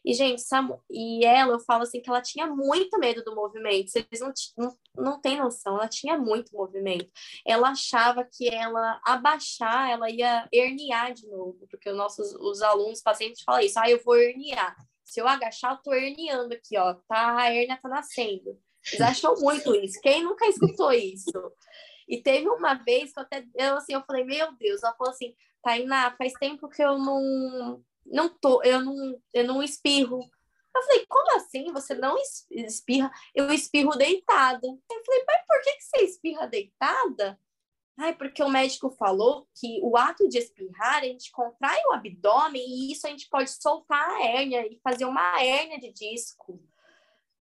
[0.05, 3.91] E, gente, Samu, e ela, eu falo assim, que ela tinha muito medo do movimento.
[3.91, 7.11] Vocês não, não, não têm noção, ela tinha muito movimento.
[7.47, 13.03] Ela achava que ela abaixar, ela ia herniar de novo, porque os nossos os alunos,
[13.03, 14.75] pacientes falam isso, ah, eu vou herniar.
[15.11, 18.57] Se eu agachar, eu tô herniando aqui, ó, tá, a hernia tá nascendo.
[18.87, 20.01] Eles acham muito isso.
[20.01, 21.53] Quem nunca escutou isso?
[22.09, 25.13] E teve uma vez que eu até, eu assim, eu falei, meu Deus, ela falou
[25.13, 25.35] assim,
[25.65, 30.21] Tainá, faz tempo que eu não, não tô, eu não, eu não espirro.
[30.75, 31.73] Eu falei, como assim?
[31.73, 32.17] Você não
[32.49, 33.11] espirra?
[33.35, 34.65] Eu espirro deitada.
[34.65, 37.37] Eu falei, mas por que, que você espirra deitada?
[38.03, 42.65] Ai, porque o médico falou que o ato de espirrar, a gente contrai o abdômen
[42.67, 46.65] e isso a gente pode soltar a hérnia e fazer uma hérnia de disco.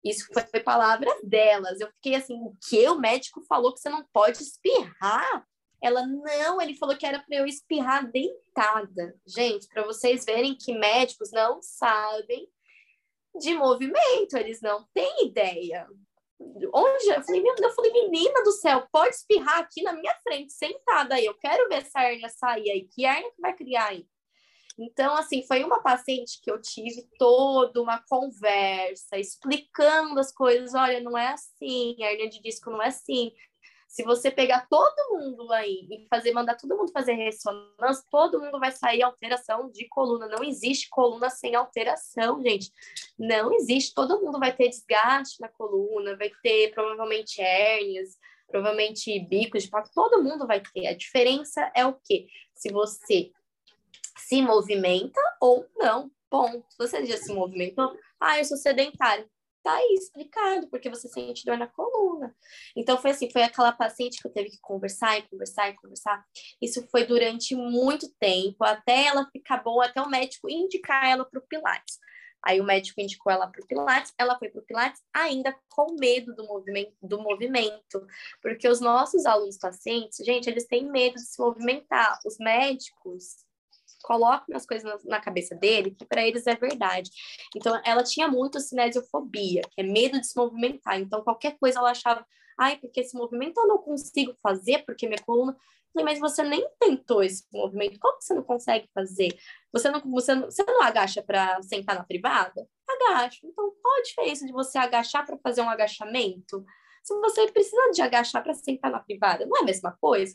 [0.04, 1.80] Isso foi, foi palavra delas.
[1.80, 2.90] Eu fiquei assim, o que?
[2.90, 5.48] O médico falou que você não pode espirrar?
[5.80, 9.16] Ela, não, ele falou que era para eu espirrar deitada.
[9.28, 12.50] Gente, para vocês verem que médicos não sabem
[13.40, 15.88] de movimento, eles não têm ideia.
[16.40, 17.10] Onde?
[17.10, 21.26] Eu falei, eu falei, menina do céu, pode espirrar aqui na minha frente, sentada aí.
[21.26, 22.88] Eu quero ver essa hérnia sair aí.
[22.88, 24.08] Que hérnia que vai criar aí?
[24.80, 30.76] Então, assim, foi uma paciente que eu tive toda uma conversa, explicando as coisas.
[30.76, 33.32] Olha, não é assim, hernia de disco não é assim.
[33.98, 38.60] Se você pegar todo mundo aí e fazer, mandar todo mundo fazer ressonância, todo mundo
[38.60, 40.28] vai sair alteração de coluna.
[40.28, 42.72] Não existe coluna sem alteração, gente.
[43.18, 43.96] Não existe.
[43.96, 49.90] Todo mundo vai ter desgaste na coluna, vai ter provavelmente hérnias, provavelmente bicos de papo.
[49.92, 50.86] Todo mundo vai ter.
[50.86, 52.28] A diferença é o quê?
[52.54, 53.32] Se você
[54.16, 56.12] se movimenta ou não.
[56.30, 56.68] Ponto.
[56.78, 57.98] Você já se movimentou?
[58.20, 59.28] Ah, eu sou sedentário.
[59.64, 62.34] Tá aí explicado, porque você sente dor na coluna.
[62.76, 66.24] Então, foi assim, foi aquela paciente que eu teve que conversar e conversar e conversar.
[66.62, 71.40] Isso foi durante muito tempo, até ela ficar boa, até o médico indicar ela para
[71.40, 72.00] o Pilates.
[72.44, 75.96] Aí o médico indicou ela para o Pilates, ela foi para o Pilates ainda com
[76.00, 78.08] medo do movimento, do movimento,
[78.42, 82.20] porque os nossos alunos pacientes, gente, eles têm medo de se movimentar.
[82.26, 83.47] Os médicos,
[84.08, 87.12] colocam as coisas na, cabeça dele que para eles é verdade.
[87.54, 90.98] Então, ela tinha muito cinesiofobia, que é medo de se movimentar.
[90.98, 92.26] Então, qualquer coisa ela achava,
[92.58, 95.52] ai, porque esse movimento eu não consigo fazer, porque minha coluna.
[95.52, 99.38] Eu falei, mas você nem tentou esse movimento, como você não consegue fazer?
[99.74, 102.66] Você não, você não, você não agacha para sentar na privada?
[102.88, 103.42] Agacho.
[103.44, 106.64] Então, qual a diferença de você agachar para fazer um agachamento?
[107.04, 110.34] Se você precisa de agachar para sentar na privada, não é a mesma coisa?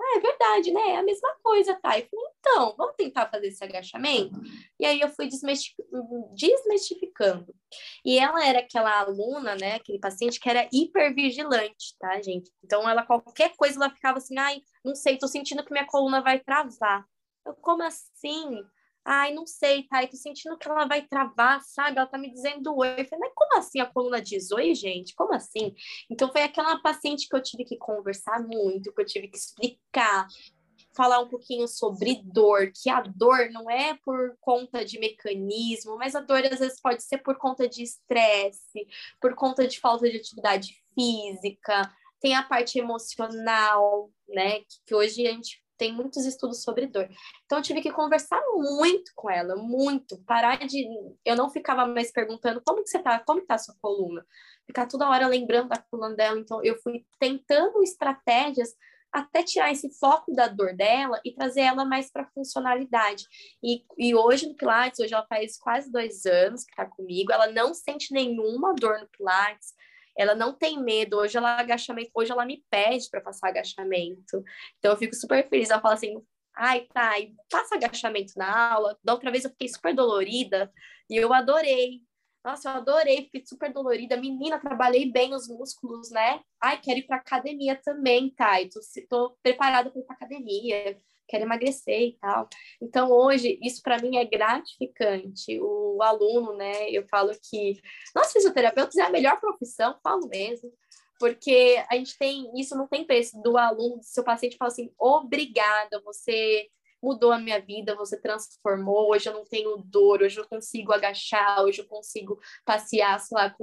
[0.00, 0.90] Ah, é verdade, né?
[0.90, 1.98] É a mesma coisa, tá?
[1.98, 4.40] Eu falei, então, vamos tentar fazer esse agachamento?
[4.78, 5.28] E aí eu fui
[6.34, 7.52] desmistificando.
[8.04, 9.74] E ela era aquela aluna, né?
[9.74, 12.50] Aquele paciente que era hipervigilante, tá, gente?
[12.64, 16.22] Então, ela, qualquer coisa, ela ficava assim, ai, não sei, tô sentindo que minha coluna
[16.22, 17.04] vai travar.
[17.44, 18.62] Eu, como assim?
[19.10, 20.02] Ai, não sei, tá?
[20.02, 21.96] Eu tô sentindo que ela vai travar, sabe?
[21.96, 22.90] Ela tá me dizendo oi.
[22.90, 25.14] Eu falei, mas como assim a coluna diz oi, gente?
[25.14, 25.74] Como assim?
[26.10, 30.28] Então foi aquela paciente que eu tive que conversar muito, que eu tive que explicar,
[30.94, 36.14] falar um pouquinho sobre dor, que a dor não é por conta de mecanismo, mas
[36.14, 38.86] a dor às vezes pode ser por conta de estresse,
[39.18, 41.90] por conta de falta de atividade física,
[42.20, 44.60] tem a parte emocional, né?
[44.84, 47.08] Que, hoje a gente tem muitos estudos sobre dor.
[47.46, 50.86] Então eu tive que conversar muito com ela, muito, parar de
[51.24, 54.26] eu não ficava mais perguntando como que você tá, como tá a sua coluna,
[54.66, 56.38] ficar toda hora lembrando da coluna dela.
[56.38, 58.74] Então eu fui tentando estratégias
[59.12, 63.24] até tirar esse foco da dor dela e trazer ela mais para funcionalidade.
[63.62, 67.50] E, e hoje no Pilates, hoje ela faz quase dois anos que está comigo, ela
[67.50, 69.72] não sente nenhuma dor no Pilates,
[70.18, 71.16] ela não tem medo.
[71.18, 74.42] Hoje ela agachamento, hoje ela me pede para passar agachamento.
[74.78, 75.70] Então eu fico super feliz.
[75.70, 76.20] Ela fala assim:
[76.56, 77.12] "Ai, tá,
[77.50, 78.98] passa agachamento na aula".
[79.02, 80.72] Da outra vez eu fiquei super dolorida
[81.10, 82.02] e eu adorei.
[82.44, 84.16] Nossa, eu adorei, fiquei super dolorida.
[84.16, 86.40] Menina, trabalhei bem os músculos, né?
[86.62, 88.60] Ai, quero ir para academia também, tá?
[88.62, 90.98] Eu tô, tô preparada para ir para academia
[91.28, 92.48] quero emagrecer e tal.
[92.80, 95.60] Então, hoje, isso para mim é gratificante.
[95.60, 97.80] O aluno, né, eu falo que
[98.14, 100.72] nós fisioterapeutas é a melhor profissão, falo mesmo,
[101.18, 104.90] porque a gente tem, isso não tem preço, do aluno, do seu paciente fala assim,
[104.98, 106.68] obrigada, você
[107.02, 111.62] mudou a minha vida, você transformou, hoje eu não tenho dor, hoje eu consigo agachar,
[111.62, 113.54] hoje eu consigo passear, sei lá,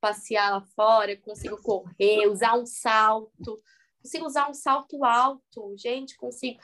[0.00, 3.60] passear lá fora, consigo correr, usar um salto,
[4.02, 6.58] consigo usar um salto alto, gente, consigo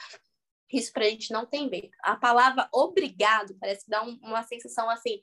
[0.73, 1.91] isso para a gente não tem medo.
[2.03, 5.23] A palavra obrigado parece que dá um, uma sensação assim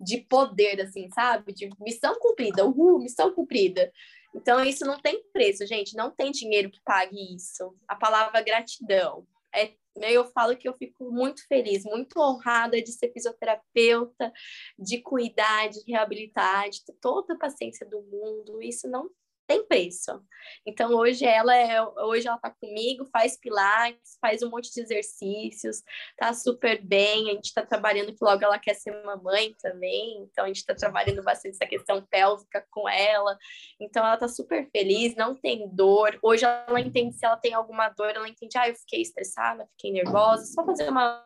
[0.00, 1.52] de poder, assim, sabe?
[1.52, 3.92] De missão cumprida, uhul, missão cumprida.
[4.34, 5.96] Então, isso não tem preço, gente.
[5.96, 7.74] Não tem dinheiro que pague isso.
[7.88, 9.26] A palavra gratidão.
[9.54, 14.32] É, eu falo que eu fico muito feliz, muito honrada de ser fisioterapeuta,
[14.78, 18.62] de cuidar, de reabilitar, de ter toda a paciência do mundo.
[18.62, 19.10] Isso não
[19.48, 20.22] tem preço.
[20.66, 25.82] Então hoje ela é, hoje ela tá comigo, faz pilates, faz um monte de exercícios,
[26.16, 27.30] tá super bem.
[27.30, 30.74] A gente tá trabalhando que logo ela quer ser mamãe também, então a gente tá
[30.74, 33.36] trabalhando bastante essa questão pélvica com ela.
[33.80, 36.18] Então ela tá super feliz, não tem dor.
[36.22, 39.90] Hoje ela entende se ela tem alguma dor, ela entende, ah, eu fiquei estressada, fiquei
[39.90, 41.24] nervosa, só fazer uma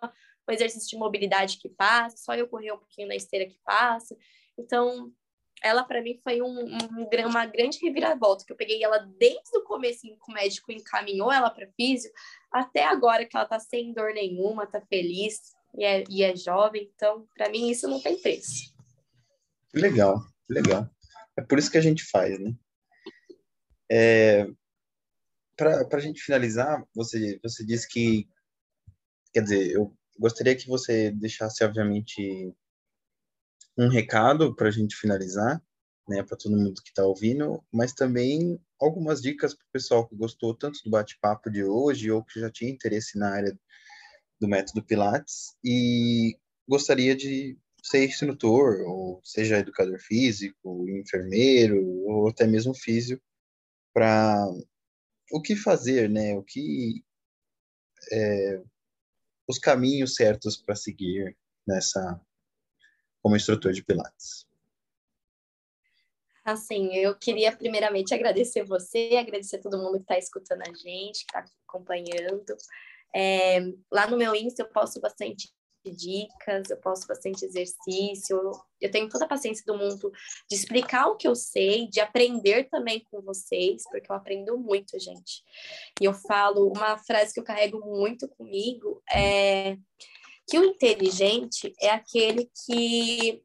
[0.48, 4.16] um exercício de mobilidade que passa, só eu correr um pouquinho na esteira que passa.
[4.58, 5.12] Então,
[5.62, 9.62] ela para mim foi um, um, uma grande reviravolta, que eu peguei ela desde o
[9.62, 12.10] começo que o médico encaminhou ela para físio,
[12.50, 16.90] até agora que ela tá sem dor nenhuma, tá feliz e é, e é jovem,
[16.94, 18.74] então para mim isso não tem preço.
[19.74, 20.88] Legal, legal.
[21.36, 22.52] É por isso que a gente faz, né?
[23.90, 24.46] É,
[25.56, 28.28] para a gente finalizar, você, você disse que,
[29.32, 32.54] quer dizer, eu gostaria que você deixasse, obviamente,
[33.76, 35.62] um recado para a gente finalizar,
[36.08, 40.16] né, para todo mundo que está ouvindo, mas também algumas dicas para o pessoal que
[40.16, 43.58] gostou tanto do bate-papo de hoje ou que já tinha interesse na área
[44.40, 46.36] do método Pilates e
[46.68, 53.22] gostaria de ser instrutor, ou seja educador físico, enfermeiro, ou até mesmo físico,
[53.92, 54.46] para
[55.32, 56.34] o que fazer, né?
[56.36, 57.04] O que
[58.12, 58.62] é,
[59.48, 62.20] os caminhos certos para seguir nessa
[63.22, 64.46] como instrutor de Pilates.
[66.44, 71.38] Assim, eu queria primeiramente agradecer você, agradecer todo mundo que está escutando a gente, que
[71.38, 72.56] está acompanhando.
[73.14, 73.60] É,
[73.90, 75.52] lá no meu Insta eu posto bastante
[75.84, 78.38] dicas, eu posto bastante exercício,
[78.80, 80.12] eu tenho toda a paciência do mundo
[80.48, 84.98] de explicar o que eu sei, de aprender também com vocês, porque eu aprendo muito,
[84.98, 85.42] gente.
[86.00, 89.76] E eu falo, uma frase que eu carrego muito comigo é
[90.46, 93.42] que o inteligente é aquele que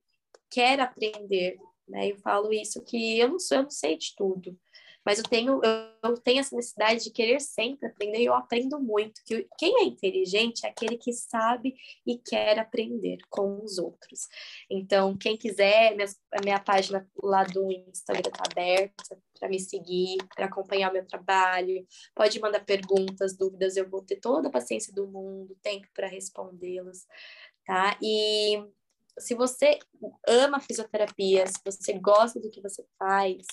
[0.50, 2.12] quer aprender, né?
[2.12, 4.58] Eu falo isso que eu não sou, eu não sei de tudo
[5.08, 5.62] mas eu tenho,
[6.04, 9.22] eu, tenho essa necessidade de querer sempre aprender e eu aprendo muito.
[9.26, 11.74] Que quem é inteligente é aquele que sabe
[12.06, 14.28] e quer aprender com os outros.
[14.70, 20.18] Então, quem quiser, minha, a minha página lá do Instagram está aberta para me seguir,
[20.36, 21.88] para acompanhar o meu trabalho.
[22.14, 27.08] Pode mandar perguntas, dúvidas, eu vou ter toda a paciência do mundo, tempo para respondê-las,
[27.66, 27.98] tá?
[28.04, 28.62] E
[29.18, 29.80] se você
[30.28, 33.46] ama fisioterapia, se você gosta do que você faz,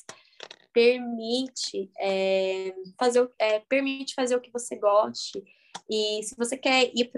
[0.75, 5.43] permite é, fazer é, permite fazer o que você goste
[5.89, 7.11] e se você quer ir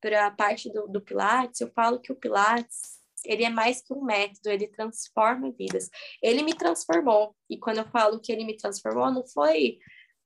[0.00, 3.94] para a parte do, do Pilates eu falo que o Pilates ele é mais que
[3.94, 5.88] um método, ele transforma vidas.
[6.20, 7.36] Ele me transformou.
[7.48, 9.78] E quando eu falo que ele me transformou, não foi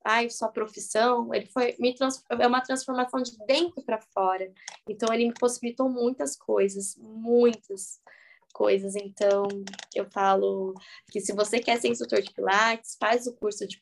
[0.06, 4.52] ai, só profissão, ele foi me trans, é uma transformação de dentro para fora.
[4.88, 8.00] Então ele me possibilitou muitas coisas, muitas
[8.56, 8.96] coisas.
[8.96, 9.46] Então,
[9.94, 10.72] eu falo
[11.10, 13.78] que se você quer ser instrutor de Pilates, faz o curso de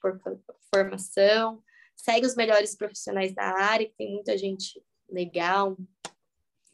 [0.74, 1.62] formação,
[1.94, 5.76] segue os melhores profissionais da área, que tem muita gente legal,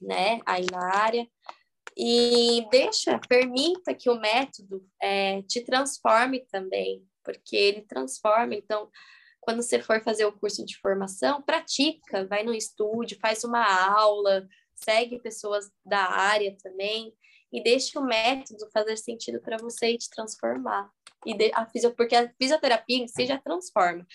[0.00, 1.28] né, aí na área.
[1.94, 8.54] E deixa, permita que o método é, te transforme também, porque ele transforma.
[8.54, 8.88] Então,
[9.40, 14.48] quando você for fazer o curso de formação, pratica, vai no estúdio, faz uma aula,
[14.74, 17.12] segue pessoas da área também,
[17.52, 20.90] e deixe o método fazer sentido para você e te transformar.
[21.26, 24.06] E de, a fisio, porque a fisioterapia em si já transforma.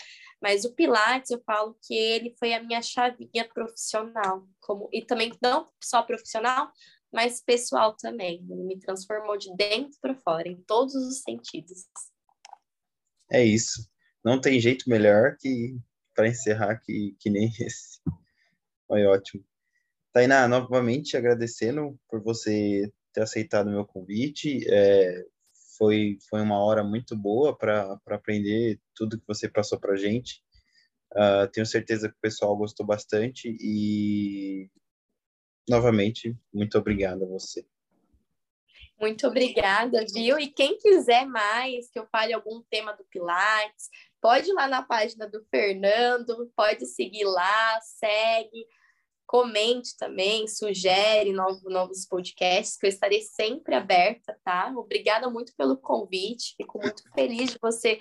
[0.41, 5.31] Mas o Pilates, eu falo que ele foi a minha chavinha profissional, como e também
[5.41, 6.71] não só profissional,
[7.11, 8.45] mas pessoal também.
[8.49, 11.85] Ele me transformou de dentro para fora, em todos os sentidos.
[13.31, 13.89] É isso.
[14.23, 15.77] Não tem jeito melhor que
[16.13, 17.99] para encerrar que, que nem esse.
[18.87, 19.43] Foi ótimo.
[20.13, 24.59] Tainá, novamente agradecendo por você ter aceitado o meu convite.
[24.69, 25.25] É,
[25.77, 30.43] foi, foi uma hora muito boa para aprender tudo que você passou para a gente.
[31.13, 34.69] Uh, tenho certeza que o pessoal gostou bastante e,
[35.67, 37.65] novamente, muito obrigado a você.
[38.99, 40.37] Muito obrigada, viu?
[40.37, 43.89] E quem quiser mais que eu fale algum tema do Pilates,
[44.21, 48.65] pode ir lá na página do Fernando, pode seguir lá, segue
[49.25, 54.71] comente também, sugere novo, novos podcasts, que eu estarei sempre aberta, tá?
[54.75, 57.99] Obrigada muito pelo convite, fico muito feliz de você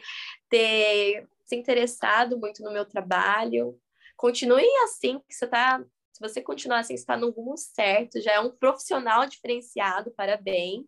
[0.48, 3.78] ter se interessado muito no meu trabalho.
[4.16, 5.82] Continue assim, que você tá.
[6.12, 10.86] Se você continuar assim, está no rumo certo, já é um profissional diferenciado, parabéns.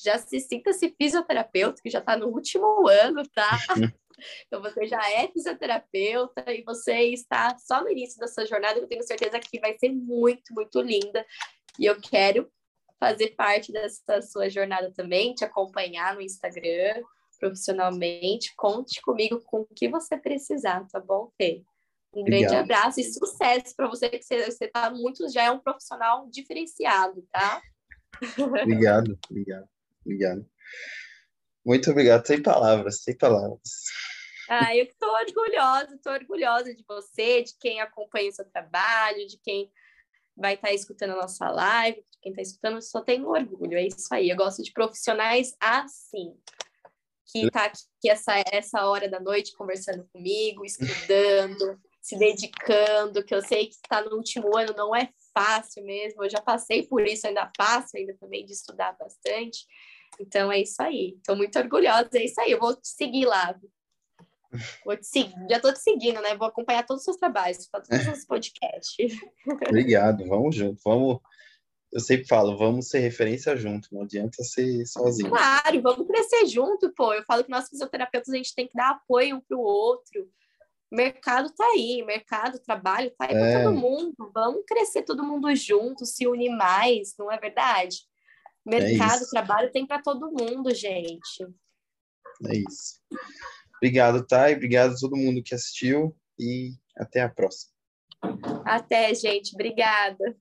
[0.00, 3.58] Já se sinta-se fisioterapeuta, que já está no último ano, tá?
[4.46, 8.78] Então, você já é fisioterapeuta e você está só no início da sua jornada.
[8.78, 11.24] Eu tenho certeza que vai ser muito, muito linda.
[11.78, 12.50] E eu quero
[12.98, 17.02] fazer parte dessa sua jornada também, te acompanhar no Instagram
[17.38, 18.52] profissionalmente.
[18.56, 21.62] Conte comigo com o que você precisar, tá bom, Fê?
[22.12, 22.64] Um grande Obrigado.
[22.64, 27.62] abraço e sucesso para você, que você está muito, já é um profissional diferenciado, tá?
[28.38, 29.68] Obrigado, obrigado,
[30.04, 30.46] obrigado.
[31.68, 33.60] Muito obrigado, sem palavras, sem palavras.
[34.48, 39.36] Ah, eu estou orgulhosa, estou orgulhosa de você, de quem acompanha o seu trabalho, de
[39.36, 39.70] quem
[40.34, 43.86] vai estar tá escutando a nossa live, de quem está escutando, só tenho orgulho, é
[43.86, 44.30] isso aí.
[44.30, 46.34] Eu gosto de profissionais assim,
[47.26, 53.42] que está aqui essa, essa hora da noite conversando comigo, estudando, se dedicando, que eu
[53.42, 57.26] sei que está no último ano, não é fácil mesmo, eu já passei por isso,
[57.26, 59.66] ainda passo ainda também de estudar bastante.
[60.20, 61.14] Então é isso aí.
[61.16, 62.52] Estou muito orgulhosa, é isso aí.
[62.52, 63.58] Eu vou te seguir lá.
[64.84, 66.34] Vou te seguir, já estou te seguindo, né?
[66.36, 69.12] Vou acompanhar todos os seus trabalhos, todos os seus podcasts.
[69.68, 71.20] Obrigado, vamos junto, vamos,
[71.92, 75.30] eu sempre falo, vamos ser referência junto, não adianta ser sozinho.
[75.30, 77.14] Claro, vamos crescer junto, pô.
[77.14, 80.28] Eu falo que nós fisioterapeutas a gente tem que dar apoio um para o outro.
[80.90, 83.38] O mercado tá aí, mercado, trabalho tá aí é.
[83.38, 84.30] para todo mundo.
[84.34, 87.98] Vamos crescer todo mundo junto, se unir mais, não é verdade?
[88.68, 91.46] Mercado, é trabalho tem para todo mundo, gente.
[92.46, 93.00] É isso.
[93.76, 94.54] Obrigado, Thay.
[94.54, 97.72] Obrigado a todo mundo que assistiu e até a próxima.
[98.64, 99.54] Até, gente.
[99.54, 100.36] Obrigada.